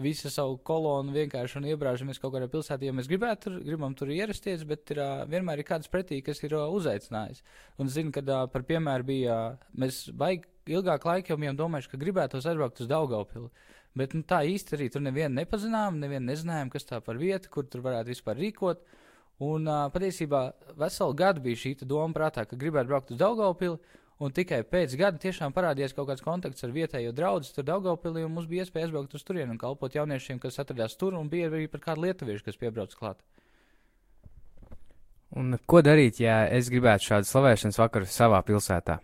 visu 0.00 0.30
savu 0.32 0.56
kolonu 0.64 1.12
vienkārši 1.12 1.58
un 1.58 1.66
iebrāžamies 1.68 2.20
kaut 2.22 2.32
kādā 2.34 2.48
pilsētā, 2.50 2.86
jo 2.86 2.94
mēs 2.96 3.10
gribētu, 3.10 3.42
tur, 3.44 3.58
gribam 3.66 3.92
tur 3.98 4.12
ierasties, 4.14 4.64
bet 4.68 4.94
ir, 4.94 5.02
vienmēr 5.28 5.60
ir 5.60 5.68
kāds 5.68 5.90
pretī, 5.92 6.22
kas 6.24 6.40
ir 6.42 6.56
uzaicinājis. 6.56 7.42
Un 7.82 7.92
zinu, 7.92 8.14
ka 8.14 8.46
par 8.52 8.64
piemēru 8.68 9.08
bija, 9.12 9.36
mēs 9.76 10.06
baigi 10.16 10.48
ilgāk 10.72 11.04
laika 11.04 11.34
jau 11.34 11.38
bijām 11.42 11.58
domājuši, 11.58 11.92
ka 11.92 12.00
gribētu 12.00 12.40
aizbraukt 12.40 12.80
uz 12.80 12.90
Daugaupili. 12.90 13.50
Bet 13.98 14.14
nu, 14.16 14.24
tā 14.24 14.40
īsti 14.48 14.76
arī 14.78 14.88
tur 14.92 15.04
nevienu 15.04 15.36
nepazinām, 15.36 15.98
nevienu 16.00 16.30
nezinājām, 16.30 16.70
kas 16.72 16.88
tā 16.88 17.02
par 17.04 17.18
vietu, 17.20 17.50
kur 17.52 17.66
tur 17.68 17.84
varētu 17.84 18.14
vispār 18.14 18.38
rīkot. 18.40 18.86
Un 19.42 19.66
uh, 19.68 19.88
patiesībā 19.92 20.52
veselu 20.78 21.16
gadu 21.18 21.42
bija 21.44 21.58
šī 21.58 21.74
doma 21.82 22.14
prātā, 22.16 22.46
ka 22.48 22.56
gribētu 22.56 22.88
braukt 22.88 23.12
uz 23.12 23.20
Daugaupili. 23.20 23.76
Un 24.22 24.30
tikai 24.30 24.60
pēc 24.62 24.92
gada 25.00 25.18
tiešām 25.18 25.54
parādījās 25.54 25.96
kaut 25.96 26.06
kāds 26.12 26.22
kontakts 26.22 26.62
ar 26.62 26.70
vietējo 26.74 27.10
draugu 27.16 27.48
tur 27.50 27.66
Daugaupilī, 27.66 28.22
un 28.22 28.34
mums 28.36 28.46
bija 28.46 28.62
iespēja 28.62 28.86
aizbraukt 28.86 29.16
uz 29.18 29.24
turieni 29.26 29.50
un 29.56 29.58
kalpot 29.58 29.96
jauniešiem, 29.96 30.38
kas 30.42 30.60
atradās 30.62 30.94
tur, 31.00 31.16
un 31.18 31.30
bija 31.32 31.48
arī 31.50 31.64
par 31.72 31.82
kādu 31.82 32.04
lietuviešu, 32.06 32.44
kas 32.46 32.60
piebrauc 32.60 32.94
klāt. 32.94 33.24
Un 35.34 35.56
ko 35.66 35.80
darīt, 35.82 36.20
ja 36.22 36.42
es 36.52 36.68
gribētu 36.70 37.08
šādu 37.08 37.30
slavēšanas 37.30 37.80
vakaru 37.80 38.06
savā 38.06 38.42
pilsētā? 38.46 38.98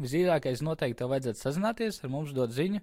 Visīgākais 0.00 0.62
noteikti 0.64 0.98
tev 0.98 1.12
vajadzētu 1.12 1.40
sazināties 1.40 2.02
ar 2.02 2.10
mums, 2.12 2.32
dot 2.36 2.50
ziņu, 2.56 2.80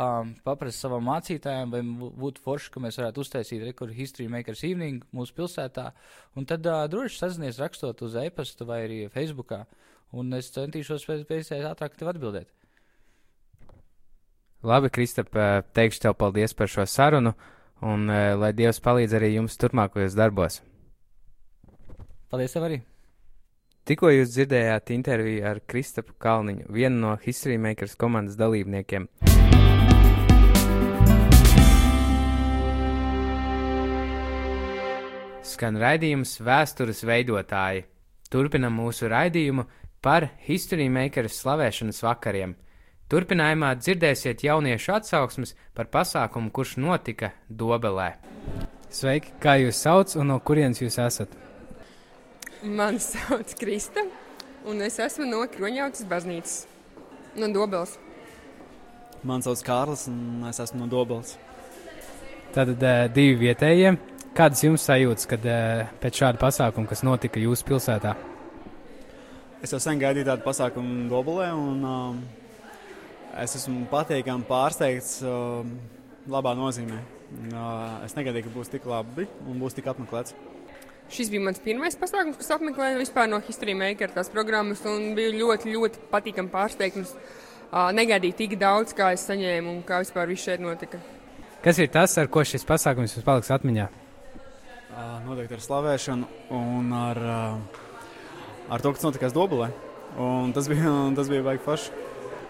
um, 0.00 0.30
paprast 0.46 0.84
savam 0.84 1.04
mācītājam, 1.08 1.72
vai 1.74 1.80
būtu 2.22 2.44
forši, 2.44 2.70
ka 2.72 2.82
mēs 2.84 3.00
varētu 3.00 3.24
uztaisīt 3.24 3.64
rekordu 3.66 3.96
History 3.96 4.28
Makers 4.32 4.62
Evening 4.68 5.04
mūsu 5.16 5.34
pilsētā. 5.36 5.90
Un 6.38 6.46
tad 6.48 6.64
uh, 6.70 6.84
droši 6.92 7.18
sazinies 7.20 7.60
rakstot 7.60 8.04
uz 8.06 8.16
e-pastu 8.20 8.68
vai 8.68 8.84
arī 8.86 9.00
Facebookā. 9.12 9.64
Un 10.14 10.30
es 10.38 10.52
centīšos 10.54 11.02
pēc 11.08 11.24
iespējas 11.24 11.72
ātrāk 11.72 11.96
tev 11.98 12.12
atbildēt. 12.12 12.46
Labi, 14.64 14.88
Kristap, 14.94 15.34
teikšu 15.74 16.06
tev 16.06 16.14
paldies 16.20 16.54
par 16.54 16.70
šo 16.70 16.86
sarunu, 16.88 17.34
un 17.82 18.06
lai 18.08 18.52
Dievs 18.56 18.78
palīdz 18.84 19.18
arī 19.18 19.34
jums 19.34 19.58
turpmākajos 19.60 20.14
darbos. 20.16 20.60
Paldies 22.30 22.54
tev 22.54 22.68
arī! 22.70 22.78
Tikko 23.84 24.08
jūs 24.14 24.30
dzirdējāt 24.32 24.94
interviju 24.94 25.42
ar 25.50 25.58
Kristapu 25.68 26.14
Kalniņu, 26.16 26.70
vienu 26.72 27.02
no 27.02 27.16
History 27.20 27.58
Makers 27.60 27.98
komandas 28.00 28.38
dalībniekiem. 28.40 29.10
Skan 35.44 35.76
raidījums 35.76 36.38
Vēstures 36.40 37.04
veidotāji. 37.04 37.84
Turpinam 38.32 38.80
mūsu 38.80 39.10
raidījumu 39.12 39.66
par 40.04 40.28
History 40.44 40.90
Makers 40.92 41.38
slavēšanas 41.40 42.02
vakariem. 42.04 42.52
Turpinājumā 43.08 43.70
dzirdēsiet 43.78 44.42
jauniešu 44.44 44.92
atsauksmes 44.98 45.54
par 45.76 45.88
pasākumu, 45.92 46.50
kurš 46.52 46.76
notika 46.82 47.32
Dobelē. 47.48 48.14
Sveiki, 48.92 49.32
kā 49.40 49.56
jūs 49.62 49.80
sauc 49.80 50.12
un 50.20 50.28
no 50.32 50.38
kurienes 50.44 50.82
jūs 50.82 50.98
esat? 51.00 51.32
Mani 52.64 53.00
sauc 53.00 53.56
Krista. 53.60 54.04
un 54.68 54.80
es 54.82 54.98
esmu 54.98 55.26
no 55.28 55.42
Kroņautas 55.48 56.04
baznīcas, 56.08 56.66
no 57.36 57.48
Dobels. 57.52 57.98
Man 59.24 59.42
sauc 59.42 59.60
Kārlis, 59.64 60.06
un 60.08 60.44
es 60.48 60.60
esmu 60.60 60.84
no 60.84 60.90
Dobels. 60.92 61.38
Tātad 62.52 62.76
uh, 62.76 63.06
divi 63.12 63.40
vietējie. 63.48 63.96
Kādas 64.36 64.64
jums 64.64 64.84
sajūtas, 64.84 65.28
kad 65.30 65.44
uh, 65.48 65.88
pēc 66.00 66.22
šāda 66.22 66.40
pasākuma, 66.40 66.88
kas 66.88 67.04
notika 67.06 67.40
jūsu 67.40 67.72
pilsētā? 67.72 68.14
Es 69.64 69.72
jau 69.72 69.78
sen 69.80 69.96
gaidīju 69.96 70.26
tādu 70.28 70.44
pasākumu 70.44 71.06
Dobelē, 71.08 71.46
un 71.56 71.84
um, 71.88 72.16
es 73.40 73.54
esmu 73.56 73.86
patīkami 73.88 74.44
pārsteigts 74.44 75.22
uh, 75.24 75.62
labā 76.28 76.50
nozīmē. 76.58 76.98
Uh, 77.48 78.02
es 78.04 78.12
negaidīju, 78.12 78.44
ka 78.44 78.52
būs 78.52 78.72
tik 78.74 78.84
labi 78.84 79.24
un 79.48 79.62
būs 79.62 79.78
tik 79.78 79.86
apmeklēts. 79.88 80.34
Šis 81.14 81.30
bija 81.32 81.46
mans 81.46 81.62
pirmais 81.64 81.96
pasākums, 81.96 82.36
kas 82.42 82.52
apmeklēja 82.58 82.98
vispār 83.00 83.30
no 83.32 83.38
History 83.46 83.72
Maker 83.78 84.12
tās 84.12 84.28
programmas, 84.34 84.82
un 84.84 85.14
bija 85.16 85.32
ļoti, 85.32 85.72
ļoti 85.72 86.04
patīkami 86.12 86.52
pārsteigums. 86.52 87.14
Uh, 87.70 87.88
negaidīju 87.96 88.36
tik 88.42 88.58
daudz, 88.60 88.92
kā 88.92 89.14
es 89.16 89.24
saņēmu 89.30 89.78
un 89.78 89.80
kā 89.88 90.02
vispār 90.04 90.28
viss 90.28 90.44
šeit 90.44 90.60
notika. 90.60 91.00
Kas 91.64 91.80
ir 91.80 91.88
tas, 91.94 92.18
ar 92.20 92.28
ko 92.28 92.44
šis 92.44 92.68
pasākums 92.68 93.16
jums 93.16 93.24
paliks 93.24 93.48
atmiņā? 93.56 93.88
Uh, 93.88 95.16
noteikti 95.24 95.56
ar 95.56 95.64
slavēšanu 95.70 96.28
un 96.52 96.92
ar, 97.00 97.24
uh, 97.24 97.80
ar 98.70 98.82
to, 98.84 98.92
kas 98.94 99.04
notikās 99.04 99.34
Dobelē. 99.34 99.70
Un 100.20 100.52
tas 100.54 100.68
bija, 100.70 100.92
tas 101.16 101.30
bija 101.30 101.44
baigi 101.46 101.64
forši. 101.64 102.04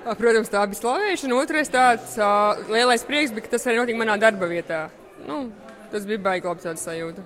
Protams, 0.05 0.51
tā 0.53 0.61
bija 0.69 0.83
slavēšana. 0.83 1.37
Otrais 1.41 1.71
tāds 1.73 2.19
uh, 2.21 2.61
lielais 2.69 3.07
prieks 3.09 3.33
bija, 3.33 3.47
ka 3.47 3.55
tas 3.55 3.65
arī 3.71 3.81
notika 3.81 4.03
manā 4.03 4.19
darba 4.21 4.49
vietā. 4.51 4.83
Nu, 5.25 5.47
tas 5.93 6.05
bija 6.09 6.21
baigi 6.27 6.51
labs 6.51 6.67
tāds 6.67 6.85
sajūta. 6.85 7.25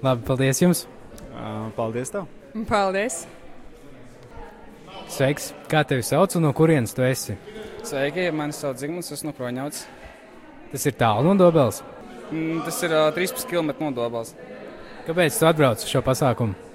Labi, 0.00 0.24
paldies 0.28 0.62
jums! 0.62 0.84
Uh, 1.34 1.66
paldies 1.76 2.14
tev! 2.14 2.30
Paldies! 2.70 3.24
Sveiks! 5.10 5.50
Kā 5.70 5.82
tevi 5.82 6.06
sauc 6.06 6.38
un 6.38 6.46
no 6.46 6.54
kurienes 6.54 6.94
tu 6.94 7.02
esi? 7.02 7.34
Sveiki, 7.82 8.28
mani 8.36 8.54
sauc 8.54 8.78
Zigmunds, 8.78 9.10
esmu 9.10 9.32
no 9.32 9.36
Kroņauts. 9.36 9.82
Tas 10.70 10.86
ir 10.86 10.94
tālu 11.00 11.32
no 11.32 11.34
Dobeles. 11.40 11.82
Mm, 12.30 12.62
tas 12.62 12.78
ir 12.86 12.94
uh, 12.94 13.10
13 13.16 13.50
km 13.50 13.74
no 13.82 13.90
Dobeles. 13.96 14.36
Kāpēc 15.08 15.34
tu 15.34 15.50
atbrauc 15.50 15.82
uz 15.82 15.90
šo 15.90 16.04
pasākumu? 16.06 16.69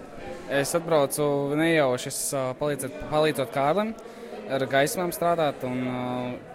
Es 0.53 0.75
atbraucu 0.77 1.25
nejauši, 1.57 2.11
palīdzot, 2.59 2.99
palīdzot 3.09 3.49
Kārlim 3.53 3.95
ar 4.53 4.65
gaismām 4.69 5.09
strādāt 5.15 5.63
un 5.65 5.79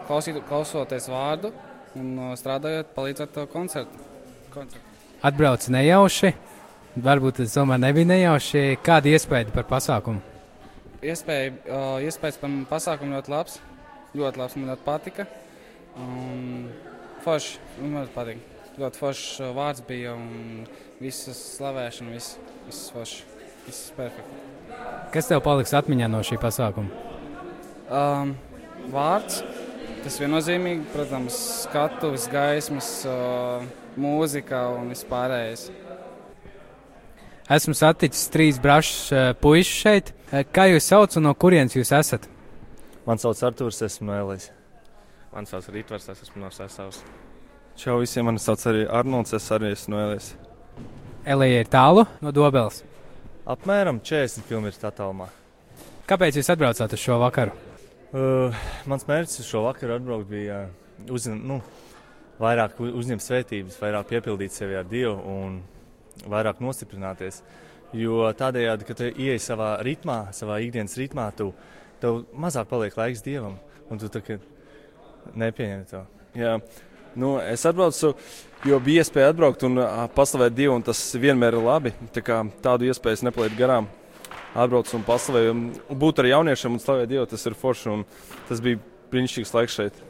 klausīt, 0.07 0.39
klausoties 0.47 1.09
vārdu 1.11 1.51
un 1.99 2.37
strādājot, 2.39 2.93
palīdzot 2.95 3.41
koncertu. 3.51 4.05
koncertu. 4.55 4.87
Atbrauc 5.27 5.67
nejauši, 5.69 6.31
varbūt 7.03 7.41
tas 7.43 7.57
tomēr 7.57 7.81
nebija 7.83 8.09
nejauši. 8.13 8.79
Kāda 8.87 9.11
iespēja 9.11 9.51
par 9.53 9.67
pasākumu? 9.69 10.23
Iespēja, 11.03 11.51
iespējas 12.07 12.39
par 12.39 12.55
pasākumu 12.71 13.17
ļoti 13.17 13.35
labs, 13.35 13.59
ļoti 14.15 14.41
labs, 14.41 14.57
man 14.57 14.71
ļoti 14.71 14.87
patika. 14.87 15.27
Un 15.99 16.71
forši, 17.25 17.59
man 17.83 17.99
ļoti 17.99 18.15
patika. 18.15 18.63
Ļoti 18.81 19.03
foršs 19.03 19.43
vārds 19.59 19.85
bija 19.85 20.15
un 20.15 20.65
visas 21.03 21.43
slavēšana, 21.59 22.15
viss, 22.15 22.39
viss 22.69 22.95
forši, 22.95 23.27
viss 23.71 23.93
perfekti. 23.97 24.39
Kas 25.15 25.31
tev 25.31 25.43
paliks 25.43 25.75
atmiņā 25.75 26.09
no 26.11 26.21
šī 26.27 26.39
pasākuma? 26.43 26.91
Um, 27.91 28.35
vārds, 28.93 29.41
tas 30.05 30.19
viennozīmīgi, 30.23 30.87
protams, 30.93 31.39
skatuves, 31.65 32.29
gaismas, 32.31 32.91
uh, 33.09 33.65
mūzika 33.99 34.69
un 34.77 34.93
vispārējais. 34.95 35.69
Esmu 37.51 37.75
saticis 37.75 38.29
trīs 38.31 38.61
brašus 38.63 39.11
uh, 39.11 39.33
puikas 39.43 39.73
šeit. 39.81 40.13
Uh, 40.31 40.45
kā 40.47 40.69
jūs 40.71 40.87
saucat 40.93 41.19
un 41.19 41.27
no 41.27 41.35
kurienes 41.35 41.75
jūs 41.75 41.91
esat? 41.99 42.29
Man 43.09 43.19
sauc 43.19 43.43
Artūrs, 43.49 43.81
esmu 43.83 44.07
no 44.13 44.21
Elijas. 44.21 44.53
Man 45.35 45.47
sauc 45.51 45.67
Rītvars, 45.75 46.07
es 46.13 46.23
esmu 46.27 46.45
no 46.45 46.53
Sasavas. 46.55 47.03
Čau 47.81 47.99
visiem, 48.03 48.29
mani 48.29 48.43
sauc 48.43 48.63
arī 48.71 48.87
Arnolds, 48.87 49.35
es 49.35 49.51
arī 49.55 49.73
esmu 49.75 49.97
no 49.97 50.05
Elijas. 50.05 50.31
Elija 51.27 51.65
ir 51.65 51.73
tālu 51.73 52.07
no 52.23 52.31
Dobeles. 52.35 52.85
Apmēram 53.51 53.99
40 54.07 54.47
km 54.47 54.69
attālumā. 54.87 55.27
Kāpēc 56.07 56.37
jūs 56.39 56.51
atbraucāt 56.53 56.93
uz 56.95 57.03
šo 57.03 57.17
vakaru? 57.19 57.55
Uh, 58.11 58.61
mans 58.91 59.07
mērķis 59.09 59.43
uz 59.43 59.49
šo 59.49 59.65
vakaru 59.65 59.97
atbraukt 59.97 60.29
bija 60.31 60.61
uh, 60.69 61.11
uzņem, 61.11 61.41
nu, 61.51 61.57
vairāk 62.39 62.79
uzņemt 62.79 63.25
svētības, 63.25 63.79
vairāk 63.83 64.07
piepildīt 64.13 64.55
sevi 64.55 64.79
ar 64.79 64.87
Dievu 64.87 65.17
un 65.33 65.59
vairāk 66.31 66.63
nostiprināties. 66.63 67.41
Jo 67.97 68.29
tādējādi, 68.39 68.87
kad 68.87 69.03
ieej 69.09 69.41
savā 69.43 69.73
ritmā, 69.83 70.21
savā 70.37 70.61
ikdienas 70.63 70.95
ritmā, 71.01 71.27
tu, 71.35 71.51
tev 72.03 72.23
mazāk 72.31 72.71
paliek 72.71 72.95
laiks 72.99 73.25
Dievam 73.27 73.59
un 73.91 73.99
tu 73.99 74.11
tā 74.13 74.23
nepieņem 75.35 75.85
to. 75.91 76.05
Jā. 76.39 76.55
Nu, 77.19 77.39
es 77.43 77.65
atbraucu, 77.67 78.13
jo 78.67 78.81
bija 78.85 79.03
iespēja 79.03 79.33
atbraukt 79.33 79.65
un 79.67 79.81
paslavēt 80.15 80.55
Dievu, 80.55 80.77
un 80.79 80.85
tas 80.87 81.01
vienmēr 81.19 81.57
ir 81.59 81.65
labi. 81.65 81.95
Tā 82.15 82.23
kā 82.25 82.43
tādu 82.63 82.91
iespēju 82.91 83.19
es 83.19 83.25
nepalaidu 83.27 83.59
garām. 83.59 83.89
Atbraucu 84.51 84.97
un 84.99 85.07
paslavēju, 85.07 85.57
un 85.57 85.99
būt 85.99 86.23
ar 86.23 86.31
jauniešiem 86.31 86.77
un 86.77 86.83
slavēt 86.83 87.11
Dievu, 87.11 87.27
tas 87.31 87.47
ir 87.47 87.59
forši. 87.59 87.99
Tas 88.49 88.63
bija 88.63 88.81
brīnišķīgs 89.11 89.55
laiks 89.57 89.79
šeit. 89.81 90.07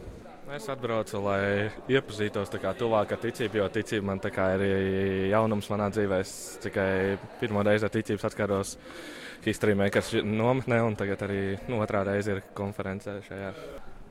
Es 0.50 0.64
atbraucu, 0.66 1.20
lai 1.22 1.70
iepazītos 1.94 2.50
ar 2.50 3.20
ticību, 3.22 3.60
jo 3.60 3.68
ticība 3.70 4.06
man 4.08 4.18
kā, 4.18 4.48
ir 4.58 5.30
jaunums 5.30 5.68
manā 5.70 5.86
dzīvē. 5.94 6.18
Es 6.24 6.58
tikai 6.64 7.16
pirmo 7.38 7.62
reizi 7.62 7.86
ar 7.86 7.92
ticību 7.94 8.18
saskaros 8.18 8.74
History 9.44 9.76
Makers 9.78 10.10
nometnē, 10.26 10.82
un 10.82 10.98
tagad 10.98 11.22
arī 11.22 11.54
nu, 11.68 11.78
otrā 11.78 12.02
reize 12.04 12.34
ir 12.34 12.42
konferencē 12.58 13.20
šajā. 13.28 13.54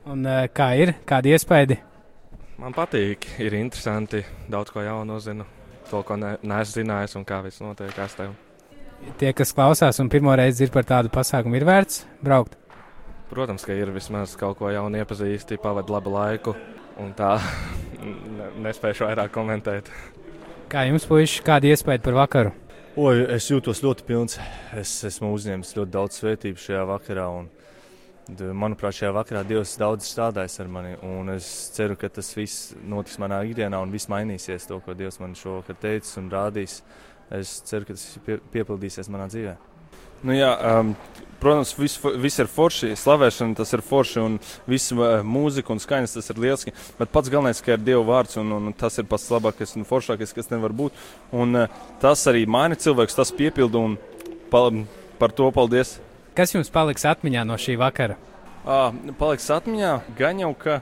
Un, 0.08 0.24
kā 0.56 0.72
ir? 0.80 0.94
Kādi 1.04 1.36
iespaidi? 1.36 1.76
Man 2.60 2.74
patīk, 2.76 3.24
ir 3.40 3.54
interesanti, 3.56 4.18
daudz 4.52 4.68
ko 4.74 4.82
jaunu 4.84 5.14
uzzinu, 5.16 5.46
to, 5.88 6.02
ko 6.04 6.18
ne, 6.20 6.34
neesmu 6.44 6.82
zinājis 6.82 7.16
un 7.16 7.24
kā 7.24 7.38
viss 7.40 7.62
notiek. 7.64 7.96
Tie, 9.16 9.30
kas 9.32 9.54
klausās 9.56 9.96
un 10.02 10.10
pirmo 10.12 10.34
reizi 10.36 10.66
ir 10.66 10.72
par 10.74 10.84
tādu 10.84 11.08
pasākumu, 11.14 11.56
ir 11.56 11.64
vērts 11.64 12.02
braukt. 12.20 12.58
Protams, 13.30 13.64
ka 13.64 13.72
ir 13.72 13.88
vismaz 13.94 14.34
kaut 14.36 14.58
ko 14.58 14.68
jaunu 14.68 15.00
iepazīsti, 15.00 15.56
pavadīt 15.62 15.94
labu 15.94 16.12
laiku, 16.12 16.54
un 17.00 17.14
tā 17.16 17.38
nespēju 18.66 19.06
vairāk 19.06 19.32
komentēt. 19.32 19.88
Kā 20.68 20.84
jums, 20.90 21.08
puiši, 21.08 21.40
kāda 21.46 21.72
iespēja 21.72 22.04
par 22.04 22.18
vakaru? 22.20 22.52
Oi, 23.00 23.24
es 23.38 23.48
jūtos 23.48 23.80
ļoti 23.86 24.04
pilns. 24.04 24.36
Es 24.76 24.92
esmu 25.08 25.32
uzņēmis 25.32 25.72
ļoti 25.78 25.96
daudz 25.96 26.20
svētību 26.20 26.60
šajā 26.60 26.84
vakarā. 26.92 27.24
Un, 27.40 27.48
manuprāt, 28.38 28.96
šajā 28.98 29.12
vakarā 29.14 29.42
Dievs 29.46 29.76
daudz 29.80 30.08
strādājis 30.08 30.60
ar 30.62 30.68
mani. 30.72 30.96
Es 31.34 31.48
ceru, 31.74 31.96
ka 32.00 32.10
tas 32.12 32.30
viss 32.36 32.74
notiks 32.86 33.18
manā 33.22 33.42
ikdienā 33.48 33.80
un 33.82 33.92
viss 33.94 34.10
mainīsies. 34.10 34.68
To, 34.70 34.80
ko 34.84 34.94
Dievs 34.98 35.20
man 35.22 35.36
šovakar 35.38 35.78
teicis 35.80 36.18
un 36.20 36.30
rādīs, 36.32 36.80
es 37.34 37.58
ceru, 37.68 37.88
ka 37.88 37.96
tas 37.96 38.06
pie, 38.26 38.38
piepildīsies 38.54 39.10
manā 39.12 39.28
dzīvēm. 39.30 39.66
Nu, 40.20 40.34
jā, 40.36 40.50
um, 40.80 40.90
protams, 41.40 41.72
viss 41.78 42.00
vis 42.20 42.36
ir 42.42 42.48
forši. 42.52 42.92
Slavēšana 43.00 43.56
tas 43.56 43.72
ir 43.72 43.80
forši, 43.84 44.20
un 44.20 44.36
viss 44.68 44.92
uh, 44.92 45.22
mūzika 45.24 45.72
un 45.72 45.80
skaņas 45.80 46.18
tas 46.18 46.28
ir 46.32 46.42
lieliski. 46.44 46.74
Bet 46.98 47.12
pats 47.14 47.32
galvenais, 47.32 47.62
ka 47.64 47.74
ir 47.76 47.86
Dieva 47.86 48.04
vārds, 48.04 48.36
un, 48.40 48.52
un 48.58 48.76
tas 48.76 49.00
ir 49.00 49.08
pats 49.08 49.30
labākais 49.32 49.72
un 49.80 49.88
foršākais, 49.88 50.36
kas 50.36 50.52
nevar 50.52 50.76
būt. 50.76 51.00
Un 51.32 51.62
uh, 51.62 51.80
tas 52.02 52.26
arī 52.28 52.44
maina 52.44 52.76
cilvēks, 52.76 53.16
tas 53.16 53.32
piepilda, 53.32 53.80
un 53.80 53.96
pa, 54.52 54.66
par 55.22 55.32
to 55.32 55.48
paldies. 55.56 55.96
Kas 56.40 56.54
jums 56.54 56.70
paliks 56.72 57.04
atmiņā 57.04 57.44
no 57.44 57.58
šī 57.60 57.74
vakara? 57.76 58.14
À, 58.64 58.94
paliks 59.20 59.50
atmiņā 59.52 59.90
gan 60.16 60.38
jau, 60.40 60.54
ka 60.56 60.78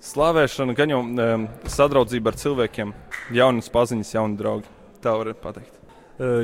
slavēšana, 0.00 0.72
gan 0.78 0.94
jau 0.94 1.02
um, 1.04 1.44
sadraudzība 1.68 2.32
ar 2.32 2.38
cilvēkiem, 2.40 2.94
jaunas 3.36 3.68
paziņas, 3.74 4.14
jauni 4.16 4.40
draugi. 4.40 4.70
Tā 5.04 5.12
var 5.20 5.34
pateikt 5.36 5.84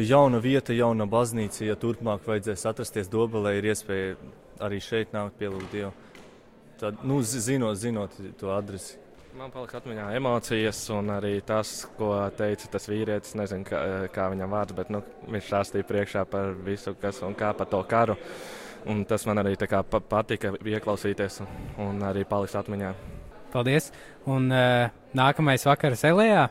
jauna 0.05 0.43
vieta, 0.45 0.76
jauna 0.76 1.07
baznīca. 1.09 1.64
Ja 1.64 1.79
turpmāk 1.81 2.29
vajadzēs 2.29 2.67
atrasties 2.69 3.09
Dobelē, 3.09 3.57
ir 3.57 3.71
iespēja 3.73 4.19
arī 4.61 4.83
šeit 4.85 5.17
nākt 5.17 5.40
pielūgt 5.40 5.73
Dievu. 5.73 5.95
Tad, 6.85 7.00
nu, 7.00 7.23
zinot, 7.25 7.81
zinot 7.81 8.21
to 8.37 8.52
adresi. 8.52 8.99
Man 9.39 9.53
palika 9.55 9.79
atmiņā 9.79 10.09
emocijas, 10.19 10.79
un 10.91 11.13
arī 11.15 11.37
tas, 11.47 11.85
ko 11.95 12.09
teica 12.35 12.67
tas 12.73 12.89
vīrietis. 12.91 13.37
Nezinu, 13.39 13.63
kā, 13.69 13.83
kā 14.11 14.25
viņam 14.33 14.51
vārds, 14.51 14.75
bet 14.75 14.91
nu, 14.91 15.05
viņš 15.31 15.47
stāstīja 15.47 15.87
priekšā 15.87 16.25
par 16.27 16.51
visu, 16.67 16.97
kas 16.99 17.21
un 17.23 17.37
kā 17.39 17.53
par 17.55 17.69
to 17.71 17.79
karu. 17.87 18.17
Un 18.91 19.05
tas 19.07 19.23
man 19.29 19.39
arī 19.43 19.55
kā, 19.71 19.85
patika 19.87 20.51
ieklausīties, 20.59 21.41
un, 21.45 21.53
un 21.85 22.03
arī 22.09 22.25
paliks 22.27 22.57
atmiņā. 22.59 22.91
Paldies! 23.55 23.93
Un 24.27 24.51
uh, 24.51 24.91
nākamais 25.15 25.67
vakars 25.69 26.03
Elijā? 26.11 26.49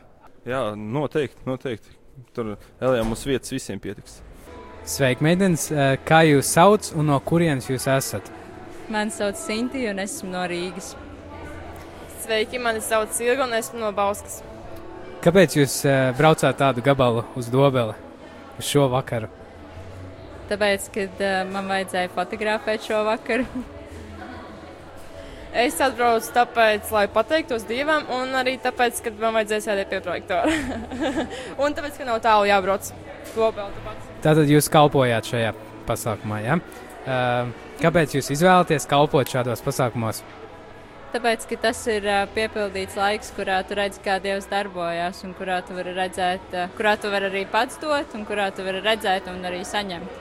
Jā, 0.48 0.62
noteikti, 0.72 1.44
noteikti. 1.48 1.94
Tur 2.36 2.54
Elijā 2.80 3.04
mums 3.04 3.26
vietas 3.28 3.52
visiem 3.52 3.82
pietiks. 3.82 4.22
Sveiki, 4.88 5.26
meitenes! 5.26 5.68
Kā 6.08 6.22
jūs 6.24 6.56
sauc 6.56 6.94
un 6.96 7.12
no 7.12 7.20
kurienes 7.20 7.68
jūs 7.68 7.90
esat? 7.92 8.32
Mani 8.88 9.12
sauc 9.12 9.36
Sintīna 9.36 9.92
un 9.92 10.04
esmu 10.08 10.32
no 10.32 10.48
Rīgas. 10.48 10.94
Sveiki, 12.20 12.58
mani 12.60 12.80
sauc 12.84 13.16
Ilga 13.24 13.46
un 13.46 13.54
esmu 13.56 13.80
no 13.80 13.90
Bauskas. 13.96 14.40
Kāpēc 15.24 15.56
jūs 15.56 15.80
uh, 15.88 16.10
braucāt 16.18 16.58
tādu 16.60 16.82
gabalu 16.84 17.24
uz 17.36 17.48
Dobeli 17.52 17.94
uz 18.60 18.68
šo 18.68 18.86
vakaru? 18.92 19.30
Tāpēc, 20.50 20.88
kad 20.92 21.22
uh, 21.24 21.42
man 21.48 21.70
vajadzēja 21.70 22.10
fotografēt 22.16 22.88
šo 22.88 23.04
vakaru. 23.08 23.46
Es 25.50 25.80
atbraucu 25.82 26.30
tāpēc, 26.30 26.92
lai 26.94 27.08
pateiktos 27.10 27.64
Dievam, 27.66 28.04
un 28.14 28.36
arī 28.38 28.52
tāpēc, 28.62 29.00
ka 29.02 29.10
man 29.18 29.34
vajadzēja 29.40 29.64
sēdēt 29.64 29.88
pie 29.90 29.98
projektora. 30.04 30.52
un 31.64 31.74
tāpēc, 31.74 31.96
ka 31.98 32.06
nav 32.06 32.20
tālu 32.22 32.46
jābrauc. 32.46 32.92
Tātad 34.22 34.44
jūs 34.46 34.70
kalpojāt 34.70 35.32
šajā 35.32 35.50
pasākumā, 35.88 36.38
ja? 36.44 36.60
Uh, 37.00 37.50
kāpēc 37.82 38.14
jūs 38.14 38.30
izvēlaties 38.36 38.86
kalpot 38.86 39.34
šādos 39.34 39.64
pasākumos? 39.66 40.22
Tāpēc, 41.10 41.42
ka 41.50 41.56
tas 41.58 41.78
ir 41.90 42.04
piepildīts 42.36 42.94
laiks, 42.94 43.32
kurā 43.34 43.56
tu 43.66 43.74
redzi, 43.74 43.98
kā 44.04 44.20
Dievs 44.22 44.46
darbojas, 44.46 45.24
un 45.26 45.32
kurā 45.34 45.56
tu 45.66 45.74
vari 45.74 45.90
redzēt, 45.96 46.52
kurā 46.78 46.92
tu 47.02 47.10
vari 47.10 47.26
arī 47.26 47.42
pats 47.50 47.80
dot, 47.82 48.14
un 48.14 48.22
kurā 48.28 48.46
tu 48.54 48.62
vari 48.62 48.82
redzēt 48.84 49.26
un 49.32 49.42
arī 49.48 49.64
saņemt. 49.66 50.20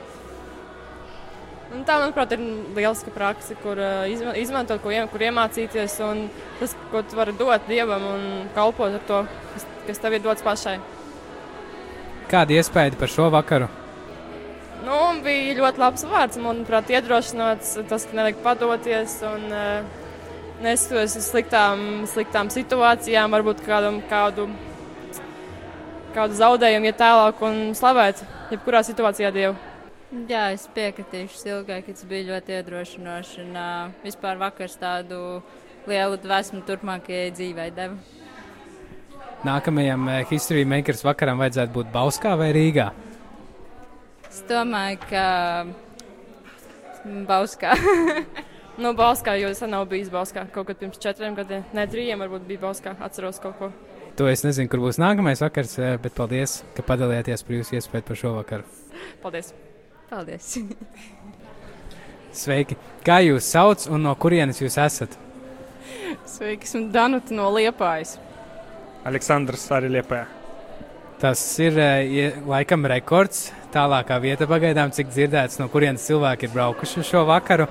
Un 1.69 1.83
tā, 1.85 1.99
manuprāt, 2.01 2.33
ir 2.33 2.41
lieliska 2.73 3.13
praksa, 3.13 3.53
kur 3.61 3.77
izma 4.09 4.33
izmantot, 4.41 4.81
ko, 4.81 4.89
kur 5.11 5.25
iemācīties, 5.27 5.99
un 6.07 6.23
tas, 6.57 6.73
ko 6.89 7.03
tu 7.05 7.19
vari 7.19 7.37
dot 7.37 7.69
Dievam 7.69 8.09
un 8.15 8.25
kalpot 8.57 8.97
ar 8.97 9.05
to, 9.05 9.21
kas, 9.53 9.69
kas 9.91 10.01
tev 10.01 10.17
ir 10.17 10.25
dots 10.25 10.41
pašai. 10.41 10.79
Kāda 12.33 12.57
iespēja 12.57 12.97
par 12.97 13.13
šo 13.13 13.29
vakaru? 13.37 13.69
Nu, 14.87 14.97
bija 15.21 15.53
ļoti 15.61 15.85
labs 15.85 16.09
vārds, 16.09 16.41
manuprāt, 16.41 16.89
iedrošināts 16.89 17.75
tas, 17.85 18.09
ka 18.09 18.17
nevajag 18.17 18.41
padoties. 18.41 19.19
Un, 19.29 19.49
uh, 19.53 19.98
neskatoties 20.63 21.15
uz 21.19 21.29
sliktām, 21.29 21.85
sliktām 22.09 22.49
situācijām, 22.53 23.31
varbūt 23.33 23.63
kādam, 23.65 23.99
kādu, 24.09 24.47
kādu 26.15 26.37
zaudējumu, 26.39 26.89
ja 26.89 26.95
tālāk 26.99 27.41
un 27.45 27.59
slavēt, 27.77 28.23
jebkurā 28.53 28.83
situācijā 28.87 29.31
Dievu. 29.35 29.55
Jā, 30.29 30.47
es 30.55 30.63
piekritīšu 30.73 31.37
Silgai, 31.37 31.83
ka 31.85 31.93
tas 31.93 32.07
bija 32.09 32.31
ļoti 32.31 32.55
iedrošinoši 32.57 33.43
un 33.43 33.51
uh, 33.53 33.91
vispār 34.01 34.39
vakars 34.41 34.73
tādu 34.81 35.17
lielu 35.89 36.17
dvēsmu 36.23 36.63
turpmākajai 36.65 37.35
dzīvei 37.37 37.69
deva. 37.75 37.95
Nākamajam 39.45 40.09
uh, 40.09 40.23
History 40.31 40.65
Makers 40.65 41.05
vakaram 41.05 41.37
vajadzētu 41.43 41.75
būt 41.77 41.93
Bauskā 41.93 42.33
vai 42.41 42.49
Rīgā? 42.57 42.89
Es 44.31 44.41
domāju, 44.49 44.97
ka 45.11 45.25
Bauskā. 47.29 47.77
Nu, 48.79 48.93
Bauskā, 48.95 49.33
jo 49.35 49.49
es 49.51 49.59
nav 49.67 49.89
bijis 49.91 50.07
Bauskā 50.07 50.45
kaut 50.55 50.69
kad 50.69 50.77
pirms 50.79 50.99
četriem 51.03 51.33
gadiem, 51.35 51.65
ne 51.75 51.83
trījiem, 51.91 52.21
varbūt 52.23 52.45
bija 52.47 52.61
Bauskā, 52.61 52.93
atceros 53.03 53.41
kaut 53.43 53.57
ko. 53.59 53.67
To 54.15 54.27
es 54.31 54.45
nezinu, 54.45 54.69
kur 54.71 54.79
būs 54.79 54.99
nākamais 55.01 55.43
vakars, 55.43 55.73
eh, 55.83 55.97
bet 55.99 56.15
paldies, 56.15 56.61
ka 56.77 56.85
padalījāties 56.87 57.43
par 57.43 57.57
jūsu 57.57 57.75
iespēju 57.75 58.07
par 58.07 58.19
šo 58.21 58.31
vakaru. 58.37 58.63
Paldies! 59.23 59.51
Paldies! 60.07 60.53
Sveiki! 62.39 62.79
Kā 63.03 63.19
jūs 63.25 63.51
sauc 63.51 63.83
un 63.91 64.07
no 64.07 64.15
kurienes 64.15 64.63
jūs 64.63 64.79
esat? 64.79 65.19
Sveiki, 66.23 66.63
esmu 66.63 66.87
Danuta 66.95 67.35
no 67.35 67.51
Liepājas. 67.57 68.15
Aleksandrs 69.03 69.67
arī 69.75 69.91
Liepājā. 69.97 70.23
Tas 71.19 71.43
ir 71.59 71.75
eh, 71.83 72.39
laikam 72.47 72.87
rekords. 72.87 73.49
Tālākā 73.75 74.23
vieta 74.23 74.47
pagaidām, 74.47 74.95
cik 74.95 75.11
dzirdēts, 75.11 75.59
no 75.59 75.67
kurienes 75.67 76.07
cilvēki 76.07 76.47
ir 76.47 76.55
braukuši 76.55 77.09
šo 77.11 77.27
vakaru. 77.27 77.67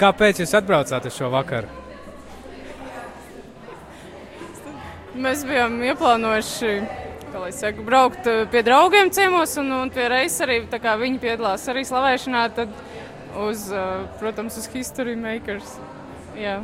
Kāpēc 0.00 0.42
jūs 0.42 0.52
atbraucāt 0.58 1.06
uz 1.08 1.14
šo 1.16 1.30
vakaru? 1.32 1.70
Mēs 5.14 5.44
bijām 5.46 5.78
ieplānojuši 5.86 6.72
saku, 7.54 7.84
braukt 7.86 8.26
pie 8.50 8.62
draugiem 8.66 9.12
ciemos, 9.14 9.54
un, 9.62 9.70
un 9.76 9.92
pie 9.94 10.08
reizes 10.10 10.42
arī 10.44 10.58
viņi 10.66 11.20
piedalās 11.22 11.68
arī 11.70 11.84
slavēšanā. 11.86 12.42
Tad 12.56 12.74
uz, 13.46 13.68
protams, 14.20 14.58
uz 14.58 14.68
History 14.74 15.14
Makers 15.16 15.76
jā, 16.38 16.58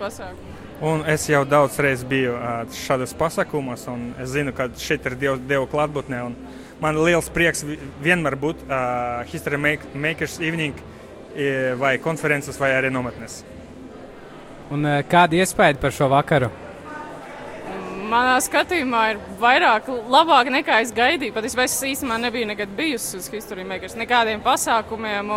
pasākumu. 0.00 0.54
Un 0.86 1.06
es 1.08 1.24
jau 1.28 1.42
daudz 1.48 1.78
reizes 1.80 2.04
biju 2.08 2.36
šādos 2.78 3.14
pasākumos, 3.16 3.86
un 3.88 4.12
es 4.22 4.34
zinu, 4.34 4.52
ka 4.54 4.68
šeit 4.78 5.06
ir 5.08 5.16
Dieva, 5.18 5.38
Dieva 5.40 5.68
klātbūtne. 5.72 6.26
Man 6.80 6.98
ir 6.98 7.10
liels 7.10 7.30
prieks 7.32 7.64
vienmēr 8.04 8.36
būt 8.38 8.66
uh, 8.68 9.24
History 9.30 9.58
Makers 9.58 10.38
evening. 10.44 10.76
Uh, 10.76 10.92
vai 11.78 11.96
konferences, 12.02 12.58
vai 12.60 12.72
arī 12.76 12.90
nometnes. 12.92 13.42
Un, 14.72 14.86
kāda 15.06 15.38
iespēja 15.38 15.78
par 15.78 15.94
šo 15.94 16.08
vakaru? 16.10 16.50
Manā 18.06 18.36
skatījumā 18.42 19.00
ir 19.12 19.22
vairāk, 19.40 19.88
labāk 20.10 20.50
nekā 20.54 20.78
es 20.84 20.92
gaidīju. 20.94 21.34
Pat 21.34 21.46
es 21.46 21.56
īstenībā 21.56 22.18
nebiju 22.22 22.50
nekad 22.52 22.70
bijusi 22.78 23.18
uz 23.18 23.26
History 23.32 23.66
Makers, 23.66 23.96
nekādiem 23.98 24.42
pasākumiem. 24.44 25.32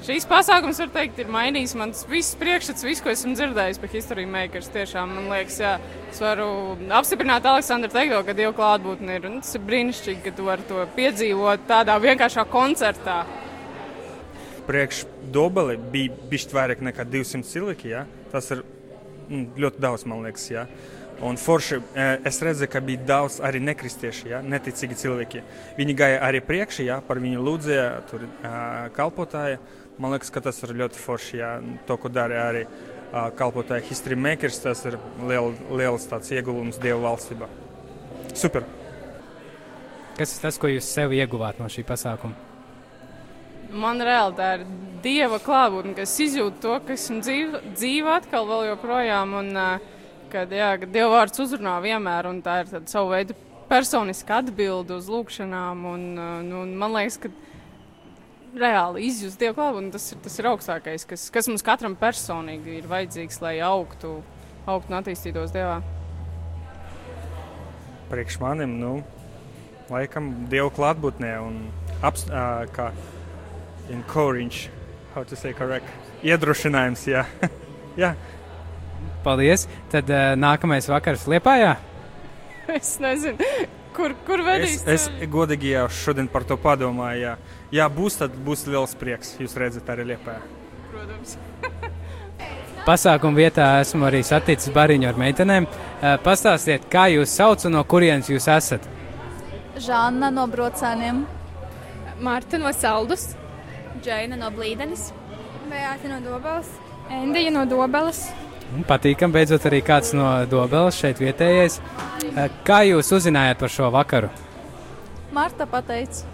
Šīs 0.00 0.24
pasākums, 0.24 0.78
var 0.80 0.88
teikt, 0.94 1.18
ir 1.20 1.28
mainījis 1.28 1.74
man 1.76 1.90
visus 2.08 2.38
priekšstats, 2.40 2.86
visu, 2.88 3.04
ko 3.04 3.12
esmu 3.12 3.34
dzirdējis 3.36 3.80
par 3.82 3.90
History 3.92 4.24
Makers. 4.24 4.70
Tiešām, 4.72 5.12
man 5.12 5.28
liekas, 5.28 5.58
jā, 5.60 5.74
es 6.08 6.22
varu 6.24 6.46
apstiprināt 6.88 7.44
Aleksandru 7.44 7.92
teikto, 7.92 8.22
ka 8.24 8.36
Dieva 8.38 8.54
klātbūtne 8.56 9.18
ir. 9.18 9.28
Tas 9.42 9.52
ir 9.58 9.66
brīnišķīgi, 9.68 10.22
ka 10.24 10.32
tu 10.38 10.48
vari 10.48 10.64
to 10.70 10.86
piedzīvot 10.96 11.68
tādā 11.68 11.98
vienkāršā 12.00 12.46
koncertā 12.48 13.20
priekš 14.70 15.04
Dobeli 15.34 15.74
bija 15.90 16.14
bišķi 16.30 16.54
vairāk 16.54 16.82
nekā 16.86 17.04
200 17.10 17.46
cilvēki. 17.50 17.90
Ja? 17.90 18.04
Tas 18.30 18.52
ir 18.54 18.62
mm, 18.62 19.46
ļoti 19.58 19.82
daudz, 19.82 20.06
man 20.06 20.22
liekas. 20.26 20.46
Ja? 20.52 20.66
Un 21.26 21.36
forši 21.36 21.80
e, 21.80 22.06
es 22.30 22.38
redzēju, 22.40 22.70
ka 22.72 22.80
bija 22.84 23.02
daudz 23.08 23.40
arī 23.44 23.60
nekristieši, 23.66 24.30
ja? 24.30 24.40
neticīgi 24.46 24.98
cilvēki. 25.02 25.42
Viņi 25.78 25.96
gāja 25.98 26.20
arī 26.28 26.42
priekšā, 26.46 26.86
ja? 26.86 27.00
par 27.04 27.20
viņu 27.22 27.42
lūdzēja, 27.48 27.88
tur 28.10 28.24
uh, 28.28 28.52
kalpotāja. 28.96 29.58
Man 30.00 30.14
liekas, 30.14 30.30
ka 30.32 30.42
tas 30.44 30.62
ir 30.64 30.76
ļoti 30.78 31.02
forši. 31.02 31.40
Ja? 31.42 31.54
To, 31.88 31.98
ko 32.00 32.12
dara 32.12 32.46
arī 32.46 32.66
uh, 32.66 33.26
kalpotāja 33.36 33.84
History 33.90 34.16
Makers, 34.16 34.62
tas 34.62 34.84
ir 34.88 35.00
liel, 35.28 35.50
liels 35.82 36.06
ieguldījums 36.08 36.78
Dieva 36.80 37.02
valstībā. 37.10 37.50
Super! 38.38 38.64
Kas 40.16 40.36
ir 40.36 40.46
tas, 40.46 40.60
ko 40.60 40.70
jūs 40.70 40.86
sev 40.86 41.16
ieguvāt 41.16 41.58
no 41.60 41.68
šī 41.72 41.84
pasākuma? 41.88 42.49
Man 43.72 44.02
reāli 44.04 44.36
tā 44.38 44.52
ir 44.58 44.64
dieva 45.04 45.40
klātbūtne, 45.42 45.94
ka 45.96 46.04
es 46.04 46.16
izjūtu 46.22 46.62
to, 46.62 46.76
ka 46.86 46.94
esmu 46.96 47.20
dzīva, 47.24 47.62
dzīva 47.74 48.16
atkal 48.20 48.48
vēl 48.48 48.66
joprojām. 48.72 49.36
Un, 49.40 49.60
kad, 50.32 50.52
jā, 50.54 50.72
kad 50.82 50.90
dieva 50.94 51.12
vārds 51.16 51.42
uzrunā 51.42 51.78
vienmēr, 51.84 52.28
un 52.30 52.42
tā 52.44 52.60
ir 52.62 52.74
savu 52.90 53.14
veidu 53.14 53.36
personiska 53.70 54.40
atbilde 54.42 54.96
uz 54.98 55.08
lūgšanām. 55.10 55.86
Un, 55.92 56.10
un, 56.18 56.50
un 56.62 56.74
man 56.78 56.96
liekas, 56.96 57.20
ka 57.22 57.30
reāli 58.60 59.06
izjust 59.08 59.40
dievu 59.40 59.56
klātbūtni, 59.58 59.92
tas, 59.94 60.10
ir, 60.12 60.20
tas 60.24 60.38
ir 60.40 60.50
augstākais, 60.50 61.06
kas, 61.08 61.28
kas 61.34 61.48
mums 61.50 61.64
katram 61.66 61.94
personīgi 61.98 62.80
ir 62.80 62.90
vajadzīgs, 62.90 63.40
lai 63.44 63.56
augtu, 63.64 64.18
augtu 64.66 64.92
un 64.92 64.98
attīstītos 65.00 65.54
dievā. 65.54 65.78
Priekš 68.10 68.40
manim, 68.42 68.74
nu, 68.80 68.96
laikam, 69.90 70.32
dievu 70.50 70.72
klātbūtnē 70.74 71.36
un 71.44 71.62
apst, 72.06 72.32
kā 72.74 72.90
encourage, 73.90 74.70
how 75.14 75.24
to 75.24 75.36
say 75.36 75.52
correct, 75.56 75.86
iedrošinājums, 76.24 77.06
jā. 77.10 77.24
jā. 78.02 78.14
Paldies. 79.24 79.66
Tad 79.92 80.08
uh, 80.10 80.32
nākamais 80.38 80.88
vakars 80.88 81.26
Liepājā? 81.28 81.74
es 82.78 82.94
nezinu, 83.02 83.50
kur, 83.96 84.14
kur 84.26 84.44
vedīs. 84.46 84.80
Es, 84.86 85.08
es 85.10 85.30
godīgi 85.30 85.74
jau 85.74 85.86
šodien 86.02 86.30
par 86.30 86.46
to 86.48 86.56
padomāju, 86.60 87.24
jā. 87.26 87.34
Jā, 87.74 87.88
būs, 87.92 88.20
tad 88.22 88.34
būs 88.46 88.66
liels 88.70 88.96
prieks, 88.98 89.36
jūs 89.42 89.56
redzat 89.60 89.90
arī 89.92 90.12
Liepājā. 90.14 90.40
Protams. 90.90 91.36
Pasākuma 92.88 93.36
vietā 93.36 93.66
esmu 93.82 94.06
arī 94.08 94.22
saticis 94.24 94.72
bariņu 94.72 95.10
ar 95.10 95.18
meitenēm. 95.20 95.68
Uh, 95.68 96.14
pastāstiet, 96.24 96.88
kā 96.92 97.10
jūs 97.12 97.34
sauc 97.36 97.66
un 97.68 97.76
no 97.76 97.84
kurienes 97.84 98.30
jūs 98.32 98.48
esat? 98.50 98.88
Žanna 99.80 100.30
no 100.32 100.46
Brocēniem. 100.50 101.20
Marta 102.20 102.58
no 102.60 102.72
Saldus. 102.76 103.30
Džaina 104.00 104.36
no 104.40 104.48
Blīdenes, 104.54 105.10
Beata 105.68 106.08
no 106.08 106.20
Dobeles, 106.24 106.68
Endija 107.12 107.50
no 107.52 107.66
Dobeles. 107.68 108.22
Patīkam, 108.88 109.32
beidzot 109.34 109.66
arī 109.68 109.82
kāds 109.84 110.14
no 110.16 110.28
Dobeles 110.48 110.96
šeit 110.96 111.20
vietējais. 111.20 111.80
Eh, 112.30 112.46
kā 112.64 112.80
jūs 112.86 113.10
uzzinājāt 113.16 113.60
par 113.60 113.72
šo 113.74 113.90
vakaru? 113.92 114.30
Marta 115.36 115.66
pateica. 115.68 116.24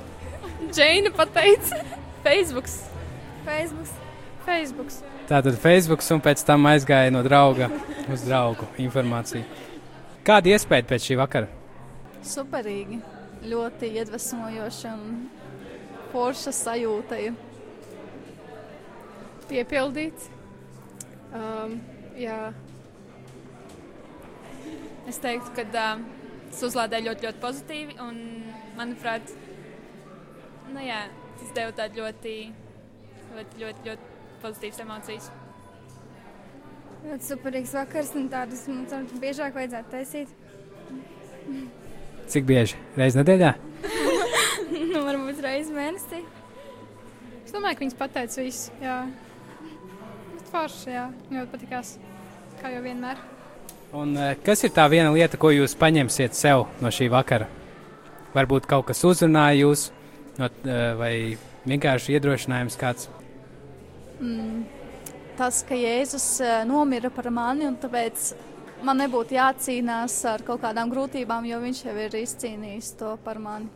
Džaina 0.71 1.11
pateica. 1.17 1.81
Facebooks. 2.23 2.77
Facebooks. 3.47 3.95
Facebooks. 4.47 5.01
Tātad 5.27 5.59
Facebooks 5.59 6.13
un 6.15 6.23
pēc 6.23 6.45
tam 6.47 6.69
aizgāja 6.71 7.11
no 7.11 7.25
drauga 7.27 7.71
uz 8.13 8.23
draugu 8.29 8.69
informāciju. 8.79 9.43
Kāda 10.27 10.55
iespēja 10.55 10.87
pēc 10.87 11.09
šī 11.09 11.19
vakara? 11.19 11.51
Superīgi, 12.27 13.01
ļoti 13.51 13.91
iedvesmojoši 13.99 14.89
un 14.93 15.03
forša 16.13 16.55
sajūta 16.55 17.19
ir. 17.27 17.35
Piepildīts. 19.51 20.31
Um, 21.37 21.79
jā. 22.19 22.39
Es 25.07 25.21
teiktu, 25.23 25.53
ka 25.55 25.67
uh, 25.67 26.05
tas 26.51 26.63
uzlādē 26.67 27.03
ļoti, 27.05 27.29
ļoti 27.29 27.43
pozitīvi. 27.43 27.99
Un, 28.03 28.21
manuprāt, 28.79 29.33
nu, 30.73 30.81
jā, 30.83 31.05
tas 31.41 31.53
deva 31.57 31.75
tādu 31.77 32.03
ļoti, 32.03 32.37
ļoti, 33.37 33.61
ļoti, 33.63 33.85
ļoti 33.91 34.15
pozitīvas 34.43 34.83
emocijas. 34.87 35.29
Ļoti 37.07 37.29
superīgs 37.29 37.75
vakars, 37.77 38.15
un 38.19 38.27
tādus 38.33 38.65
mums 38.71 39.15
biežāk 39.23 39.55
vajadzētu 39.55 39.93
taisīt. 39.93 40.33
Cik 42.27 42.49
bieži? 42.49 42.81
Reiz 42.99 43.15
nedēļā? 43.19 43.53
nu, 44.91 45.05
varbūt 45.07 45.45
reizes 45.45 45.71
mēnesī. 45.75 46.25
Es 47.45 47.55
domāju, 47.55 47.77
ka 47.77 47.85
viņas 47.85 47.99
pateica 48.01 48.43
visu. 48.43 48.75
Jā, 48.83 48.97
forši, 50.57 50.92
jā, 50.95 51.07
ļoti 51.33 51.53
patīkās. 51.53 51.97
Kā 52.61 52.73
jau 52.73 52.83
vienmēr. 52.85 53.21
Un, 53.97 54.16
eh, 54.16 54.37
kas 54.45 54.64
ir 54.64 54.73
tā 54.75 54.87
viena 54.90 55.12
lieta, 55.12 55.38
ko 55.38 55.53
jūs 55.53 55.77
paņemsiet 55.79 56.35
sev 56.35 56.66
no 56.81 56.92
šī 56.92 57.11
vakara? 57.12 57.47
Varbūt 58.35 58.66
kaut 58.69 58.88
kas 58.88 59.05
uzrunāja 59.05 59.61
jūs, 59.61 59.90
no, 60.38 60.47
eh, 60.47 60.95
vai 60.99 61.12
vienkārši 61.66 62.16
iedrošinājums 62.16 62.77
kāds? 62.81 63.09
Mm, 64.21 64.64
tas, 65.37 65.62
ka 65.62 65.75
Jēzus 65.75 66.40
eh, 66.40 66.64
nomira 66.64 67.11
par 67.11 67.31
mani, 67.31 67.66
un 67.66 67.77
tāpēc 67.77 68.35
man 68.83 68.99
nebūtu 68.99 69.37
jācīnās 69.37 70.25
ar 70.25 70.42
kaut 70.42 70.62
kādām 70.62 70.90
grūtībām, 70.92 71.47
jo 71.47 71.61
viņš 71.61 71.85
jau 71.85 71.97
ir 71.97 72.11
izcīnījis 72.11 72.97
to 72.99 73.16
par 73.25 73.38
mani. 73.38 73.69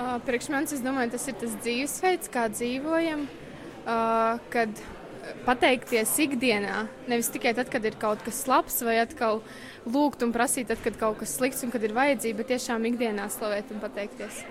Priekš 0.00 0.48
manis, 0.48 0.72
es 0.72 0.80
domāju, 0.80 1.10
tas 1.12 1.26
ir 1.28 1.34
tas 1.34 1.54
dzīvesveids, 1.60 2.30
kā 2.32 2.46
dzīvojam, 2.48 3.26
uh, 3.90 4.40
kad 4.52 4.82
pateikties 5.46 6.12
ikdienā, 6.24 6.84
nevis 7.10 7.30
tikai 7.34 7.52
tad, 7.56 7.70
kad 7.72 7.84
ir 7.86 7.98
kaut 8.00 8.22
kas 8.26 8.42
labs, 8.50 8.80
vai 8.86 8.98
atkal 9.02 9.42
lūgt 9.86 10.24
un 10.26 10.34
prasīt, 10.34 10.70
tad, 10.70 10.80
kad 10.84 10.98
kaut 11.00 11.20
kas 11.20 11.36
slikts 11.36 11.64
un 11.66 11.72
kad 11.74 11.84
ir 11.84 11.94
vajadzība, 11.96 12.42
bet 12.42 12.52
tiešām 12.54 12.86
ikdienā 12.92 13.28
slavēt 13.32 13.72
un 13.74 13.82
pateikties. 13.82 14.44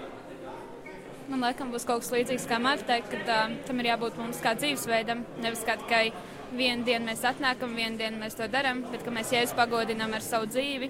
Man 1.30 1.43
liekas, 1.45 1.69
būs 1.69 1.86
kaut 1.86 2.02
kas 2.02 2.13
līdzīgs 2.15 2.47
kā 2.49 2.58
Marta, 2.62 2.97
ka 3.06 3.21
uh, 3.21 3.56
tam 3.67 3.82
ir 3.82 3.91
jābūt 3.91 4.17
mums 4.17 4.41
kā 4.41 4.56
dzīvesveidam, 4.58 5.23
nevis 5.43 5.62
kā 5.67 5.78
tikai 5.84 6.08
vienu 6.56 6.86
dienu 6.88 7.06
mēs 7.06 7.21
atnākam, 7.30 7.75
vienu 7.78 7.99
dienu 7.99 8.17
mēs 8.21 8.38
to 8.38 8.47
darām, 8.49 8.82
bet 8.89 9.04
ka 9.06 9.13
mēs 9.13 9.34
jēzus 9.36 9.58
pagodinām 9.58 10.15
ar 10.17 10.25
savu 10.25 10.49
dzīvi. 10.49 10.89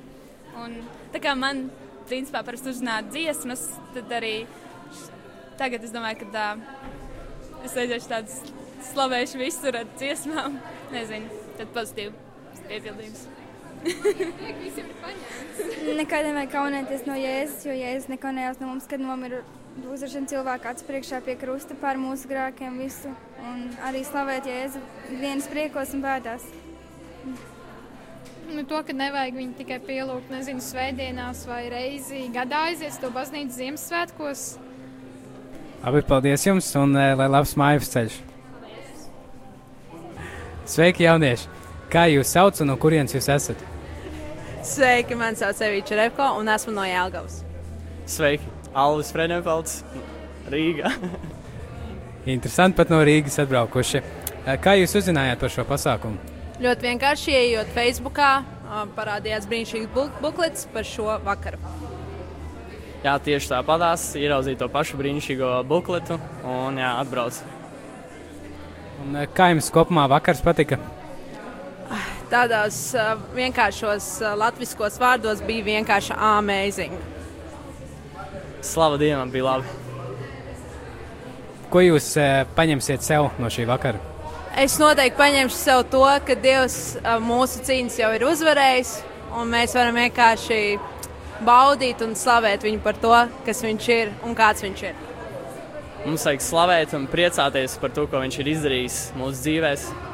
Un, 0.59 0.79
tā 1.13 1.19
kā 1.23 1.35
man, 1.37 1.67
principā, 2.09 2.41
parasti 2.47 2.71
uzzināt 2.71 3.11
dziesmas, 3.11 3.67
tad 3.95 4.11
arī 4.15 4.33
tagad 5.59 5.83
es 5.83 5.91
domāju, 5.91 6.23
ka 6.23 6.31
tā, 6.33 6.47
es 7.65 7.75
aiziešu 7.75 8.11
tādas 8.11 8.39
slavēšu 8.91 9.41
visur 9.41 9.73
ar 9.79 9.87
dziesmām. 9.97 10.57
Nezinu, 10.93 11.27
tad 11.59 11.71
pozitīvi 11.75 12.13
piepildījums. 12.69 13.27
Nekad 15.99 16.25
nevajag 16.27 16.51
kaunēties 16.51 17.05
no 17.07 17.15
Jēzus, 17.15 17.63
jo 17.69 17.75
Jēzus 17.75 18.09
nekaunējās 18.11 18.59
no 18.59 18.73
mums, 18.73 18.87
kad 18.89 18.99
nomira 19.03 19.39
uzrašana 19.93 20.29
cilvēka 20.29 20.73
acu 20.73 20.87
priekšā 20.87 21.17
pie 21.23 21.35
krusta 21.39 21.73
par 21.79 21.99
mūsu 21.99 22.27
grēkiem 22.31 22.79
visu. 22.81 23.09
Un 23.39 23.57
arī 23.87 24.01
slavēt 24.07 24.49
Jēzu 24.49 24.79
vienas 25.13 25.47
priekos 25.51 25.93
un 25.95 26.03
bēdās. 26.03 26.43
Nu, 28.49 28.63
to, 28.65 28.79
ka 28.81 28.95
nevajag 28.97 29.35
viņu 29.37 29.53
tikai 29.59 29.77
pielūgt, 29.85 30.31
nezinu, 30.33 30.61
svētdienās 30.65 31.43
vai 31.47 31.67
reizi 31.69 32.23
gadā 32.33 32.59
aiziet 32.71 32.97
to 32.99 33.11
baznīcu 33.13 33.53
Ziemassvētkos. 33.59 34.41
Abi 35.79 36.01
paldies 36.03 36.43
jums 36.43 36.67
un 36.75 36.91
uh, 36.91 37.13
lai 37.15 37.29
labs 37.31 37.53
mājas 37.55 37.87
ceļš! 37.93 38.15
Sveiki, 40.67 41.05
jaunieši! 41.05 41.47
Kā 41.89 42.03
jūs 42.11 42.33
saucat 42.35 42.59
un 42.65 42.69
no 42.69 42.75
kurienes 42.77 43.15
jūs 43.15 43.29
esat? 43.31 43.61
Sveiki, 44.67 45.15
man 45.17 45.39
sauc 45.39 45.61
Evīča 45.63 45.95
Repko 46.01 46.27
un 46.37 46.51
esmu 46.51 46.73
no 46.75 46.83
Jālgavas. 46.83 47.39
Sveiki, 48.11 48.51
Alvis 48.75 49.13
Frenefalds, 49.15 49.79
Rīga. 50.51 50.91
Interesanti 52.35 52.77
pat 52.77 52.91
no 52.91 52.99
Rīgas 53.07 53.39
atbraukuši. 53.41 54.03
Kā 54.59 54.75
jūs 54.81 54.97
uzzinājāt 54.99 55.39
par 55.39 55.53
šo 55.53 55.65
pasākumu? 55.69 56.19
Ļoti 56.59 56.89
vienkārši 56.89 57.37
ienākot 57.37 57.71
Facebookā, 57.77 58.33
parādījās 58.99 59.47
brīnišķīgs 59.47 59.95
buk 59.95 60.19
buklets 60.19 60.67
par 60.75 60.83
šo 60.85 61.15
vakaru. 61.23 61.88
Jā, 62.99 63.13
tieši 63.23 63.47
tāpatās 63.53 64.09
ieraudzīju 64.19 64.59
to 64.59 64.67
pašu 64.71 64.97
brīnišķīgo 64.99 65.53
bukletu 65.69 66.17
un 66.43 66.79
jā, 66.81 66.89
atbraucu. 66.99 67.45
Un, 68.99 69.15
kā 69.31 69.53
jums 69.53 69.69
kopumā 69.71 70.03
vakars 70.11 70.41
patika? 70.43 70.75
Tādos 72.29 72.75
uh, 72.93 73.13
vienkāršos 73.37 74.09
uh, 74.19 74.33
latviskos 74.37 74.99
vārdos 74.99 75.39
bija 75.47 75.63
vienkārši 75.69 76.13
amazing. 76.13 76.99
Slava 78.67 78.99
Dievam 78.99 79.31
bija 79.31 79.47
labi. 79.47 79.71
Ko 81.71 81.81
jūs 81.85 82.11
uh, 82.19 82.43
paņemsiet 82.59 83.07
sev 83.07 83.31
no 83.39 83.47
šī 83.47 83.63
vakara? 83.69 84.03
Es 84.59 84.75
noteikti 84.81 85.17
paņemšu 85.17 85.55
sev 85.55 85.85
to, 85.87 86.03
ka 86.27 86.35
Dievs 86.35 86.97
mūsu 87.23 87.63
cīņas 87.63 87.99
jau 88.01 88.11
ir 88.17 88.27
uzvarējis, 88.27 88.95
un 89.39 89.53
mēs 89.55 89.77
varam 89.77 89.95
vienkārši 90.03 90.61
baudīt 91.45 92.01
un 92.05 92.15
slavēt 92.17 92.65
viņu 92.65 92.81
par 92.83 92.97
to, 92.99 93.13
kas 93.45 93.63
viņš 93.63 93.87
ir 93.95 94.11
un 94.25 94.35
kāds 94.37 94.65
viņš 94.65 94.83
ir. 94.89 95.05
Mums 96.05 96.23
vajag 96.27 96.43
slavēt 96.43 96.93
un 96.95 97.07
priecāties 97.11 97.75
par 97.81 97.91
to, 97.95 98.05
ko 98.07 98.21
viņš 98.23 98.39
ir 98.39 98.51
izdarījis 98.53 98.99
mūsu 99.19 99.43
dzīvēm. 99.43 100.05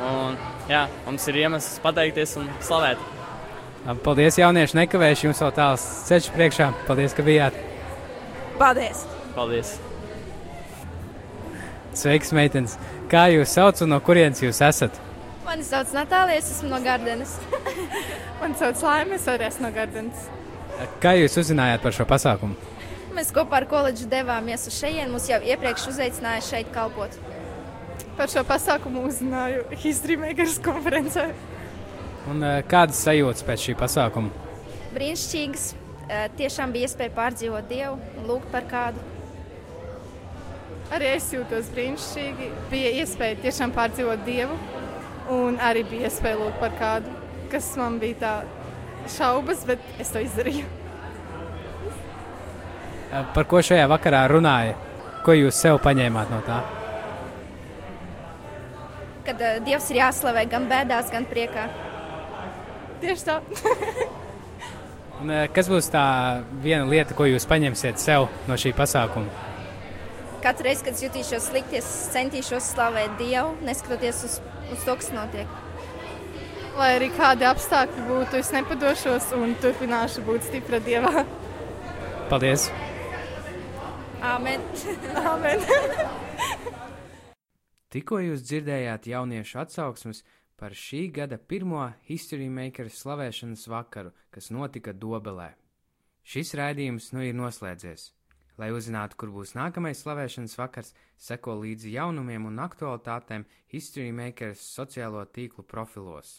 Un, 0.00 0.36
jā, 0.70 0.84
mums 1.06 1.26
ir 1.28 1.40
iemesls 1.42 1.80
pateikties 1.84 2.36
un 2.40 2.46
slavēt. 2.64 3.02
Paldies, 4.04 4.38
jaunieši! 4.38 4.76
Nekavēšu 4.76 5.26
jums 5.26 5.42
vēl 5.42 5.52
tāls 5.56 5.84
ceļš 6.08 6.30
priekšā. 6.36 6.70
Paldies, 6.86 7.16
ka 7.16 7.24
bijāt! 7.26 7.56
Paldies! 8.60 9.04
Paldies. 9.34 9.74
Sveiks, 11.96 12.30
meitenes! 12.36 12.76
Kā 13.10 13.26
jūs 13.32 13.56
saucat 13.56 13.82
un 13.86 13.96
no 13.96 13.98
kurienes 14.04 14.42
jūs 14.44 14.60
esat? 14.62 15.00
Mani 15.46 15.64
sauc 15.66 15.90
Natālija, 15.96 16.38
es 16.38 16.52
esmu 16.52 16.70
no 16.70 16.78
Gardenes. 16.84 17.32
Mani 18.40 18.54
sauc 18.60 18.84
Laima, 18.86 19.16
es 19.16 19.26
arī 19.32 19.48
esmu 19.48 19.66
no 19.66 19.72
Gardenes. 19.74 20.28
Kā 21.00 21.12
jūs 21.18 21.36
uzzinājāt 21.42 21.82
par 21.84 21.92
šo 21.92 22.06
pasākumu? 22.08 22.56
Mēs 23.16 23.32
kopā 23.34 23.58
ar 23.60 23.66
koledžu 23.68 24.06
devāmies 24.08 24.66
uz 24.70 24.76
šejienes. 24.78 25.10
Mums 25.12 25.26
jau 25.28 25.40
iepriekš 25.44 25.88
uzaicināja 25.90 26.44
šeit 26.46 26.70
kalpot. 26.72 27.16
Par 28.16 28.30
šo 28.32 28.44
pasākumu 28.48 29.02
uzzināju 29.08 29.66
History 29.82 30.16
Makers 30.20 30.60
konferencē. 30.64 31.30
Un, 32.30 32.44
kādas 32.70 33.00
sajūtas 33.04 33.44
pēc 33.48 33.66
šī 33.66 33.74
pasākuma? 33.80 34.32
Brīnišķīgas. 34.94 35.66
Tiešām 36.38 36.72
bija 36.74 36.88
iespēja 36.88 37.12
pārdzīvot 37.16 37.68
Dievu 37.70 37.98
un 38.18 38.30
lūgt 38.30 38.48
par 38.54 38.64
kādu. 38.70 39.02
Arī 40.90 41.12
es 41.14 41.28
jūtos 41.30 41.68
brīnišķīgi. 41.74 42.48
Bija 42.72 42.94
iespēja 43.02 43.38
tiešām 43.44 43.74
pārdzīvot 43.76 44.24
Dievu, 44.26 44.56
un 45.30 45.60
arī 45.62 45.84
bija 45.86 46.08
iespēja 46.08 46.40
lūgt 46.40 46.58
par 46.62 46.74
kādu, 46.80 47.12
kas 47.52 47.68
man 47.78 48.00
bija 48.02 48.18
tā 48.24 48.32
šaubas, 49.08 49.64
bet 49.68 49.82
es 50.02 50.12
to 50.12 50.22
izdarīju. 50.24 50.66
Par 53.34 53.46
ko 53.50 53.62
šajā 53.64 53.88
vakarā 53.90 54.22
runāja? 54.30 54.76
Ko 55.24 55.34
jūs 55.36 55.58
sev 55.58 55.80
paņēmāt 55.84 56.30
no 56.32 56.38
tā? 56.46 56.60
Kad 59.26 59.42
uh, 59.42 59.58
Dievs 59.66 59.90
ir 59.92 60.00
jāslavē 60.00 60.46
gan 60.48 60.68
bēdās, 60.70 61.10
gan 61.12 61.26
priekā. 61.28 61.66
Tieši 63.02 63.26
tā. 63.26 63.40
Un, 65.20 65.32
kas 65.52 65.68
būs 65.68 65.90
tā 65.92 66.04
viena 66.64 66.86
lieta, 66.88 67.12
ko 67.16 67.26
jūs 67.28 67.44
paņemsiet 67.48 68.00
sev 68.00 68.30
no 68.48 68.56
šī 68.56 68.72
pasākuma? 68.76 69.28
Katru 70.40 70.64
reizi, 70.64 70.86
kad 70.86 71.02
jutīšos 71.04 71.50
slikti, 71.50 71.82
es 71.82 71.88
centīšos 72.14 72.70
slavēt 72.72 73.18
Dievu, 73.20 73.58
neskatoties 73.66 74.22
uz, 74.24 74.38
uz 74.72 74.86
to, 74.86 74.94
kas 74.96 75.10
notiek. 75.12 75.58
Lai 76.80 76.94
arī 76.96 77.10
kādi 77.12 77.44
apstākļi 77.44 78.02
būtu, 78.08 78.38
es 78.40 78.50
nepadošos 78.54 79.26
un 79.36 79.50
turpināšu 79.60 80.22
būt 80.24 80.46
stipra 80.46 80.78
Dievā. 80.80 81.26
Paldies! 82.30 82.70
Amen! 84.24 84.64
Amen. 85.20 85.66
Tikko 87.92 88.22
jūs 88.24 88.46
dzirdējāt 88.48 89.10
jauniešu 89.12 89.60
atsauksmes 89.60 90.24
par 90.56 90.72
šī 90.72 91.04
gada 91.20 91.36
pirmo 91.36 91.84
History 92.08 92.48
Maker 92.48 92.88
slavēšanas 92.88 93.68
vakaru, 93.68 94.16
kas 94.32 94.48
notika 94.48 94.96
Dobelē. 94.96 95.52
Šis 96.24 96.56
raidījums 96.56 97.12
nu 97.12 97.28
ir 97.28 97.36
noslēdzies. 97.36 98.12
Lai 98.56 98.72
uzzinātu, 98.72 99.20
kur 99.20 99.36
būs 99.36 99.52
nākamais 99.56 100.00
slavēšanas 100.00 100.56
vakars, 100.56 100.94
seko 101.20 101.60
līdzi 101.60 101.98
jaunumiem 102.00 102.48
un 102.48 102.62
aktualitātēm 102.64 103.44
History 103.68 104.14
Makers 104.16 104.64
sociālo 104.78 105.28
tīklu 105.28 105.68
profilos. 105.68 106.38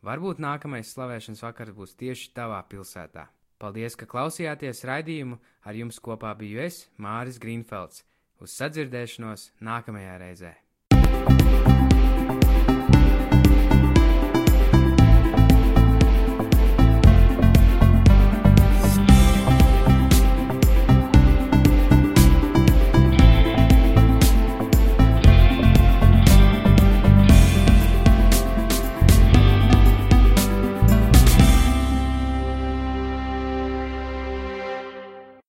Varbūt 0.00 0.38
nākamais 0.40 0.94
slavēšanas 0.94 1.42
vakars 1.44 1.74
būs 1.76 1.92
tieši 2.00 2.30
tavā 2.36 2.62
pilsētā. 2.70 3.26
Paldies, 3.60 3.98
ka 4.00 4.08
klausījāties 4.08 4.86
raidījumu, 4.88 5.36
ar 5.68 5.76
jums 5.76 6.00
kopā 6.00 6.32
biju 6.40 6.62
es, 6.64 6.86
Māris 6.96 7.36
Grīnfelds. 7.42 8.06
Uz 8.40 8.56
sadzirdēšanos 8.56 9.50
nākamajā 9.60 10.16
reizē! 10.24 10.54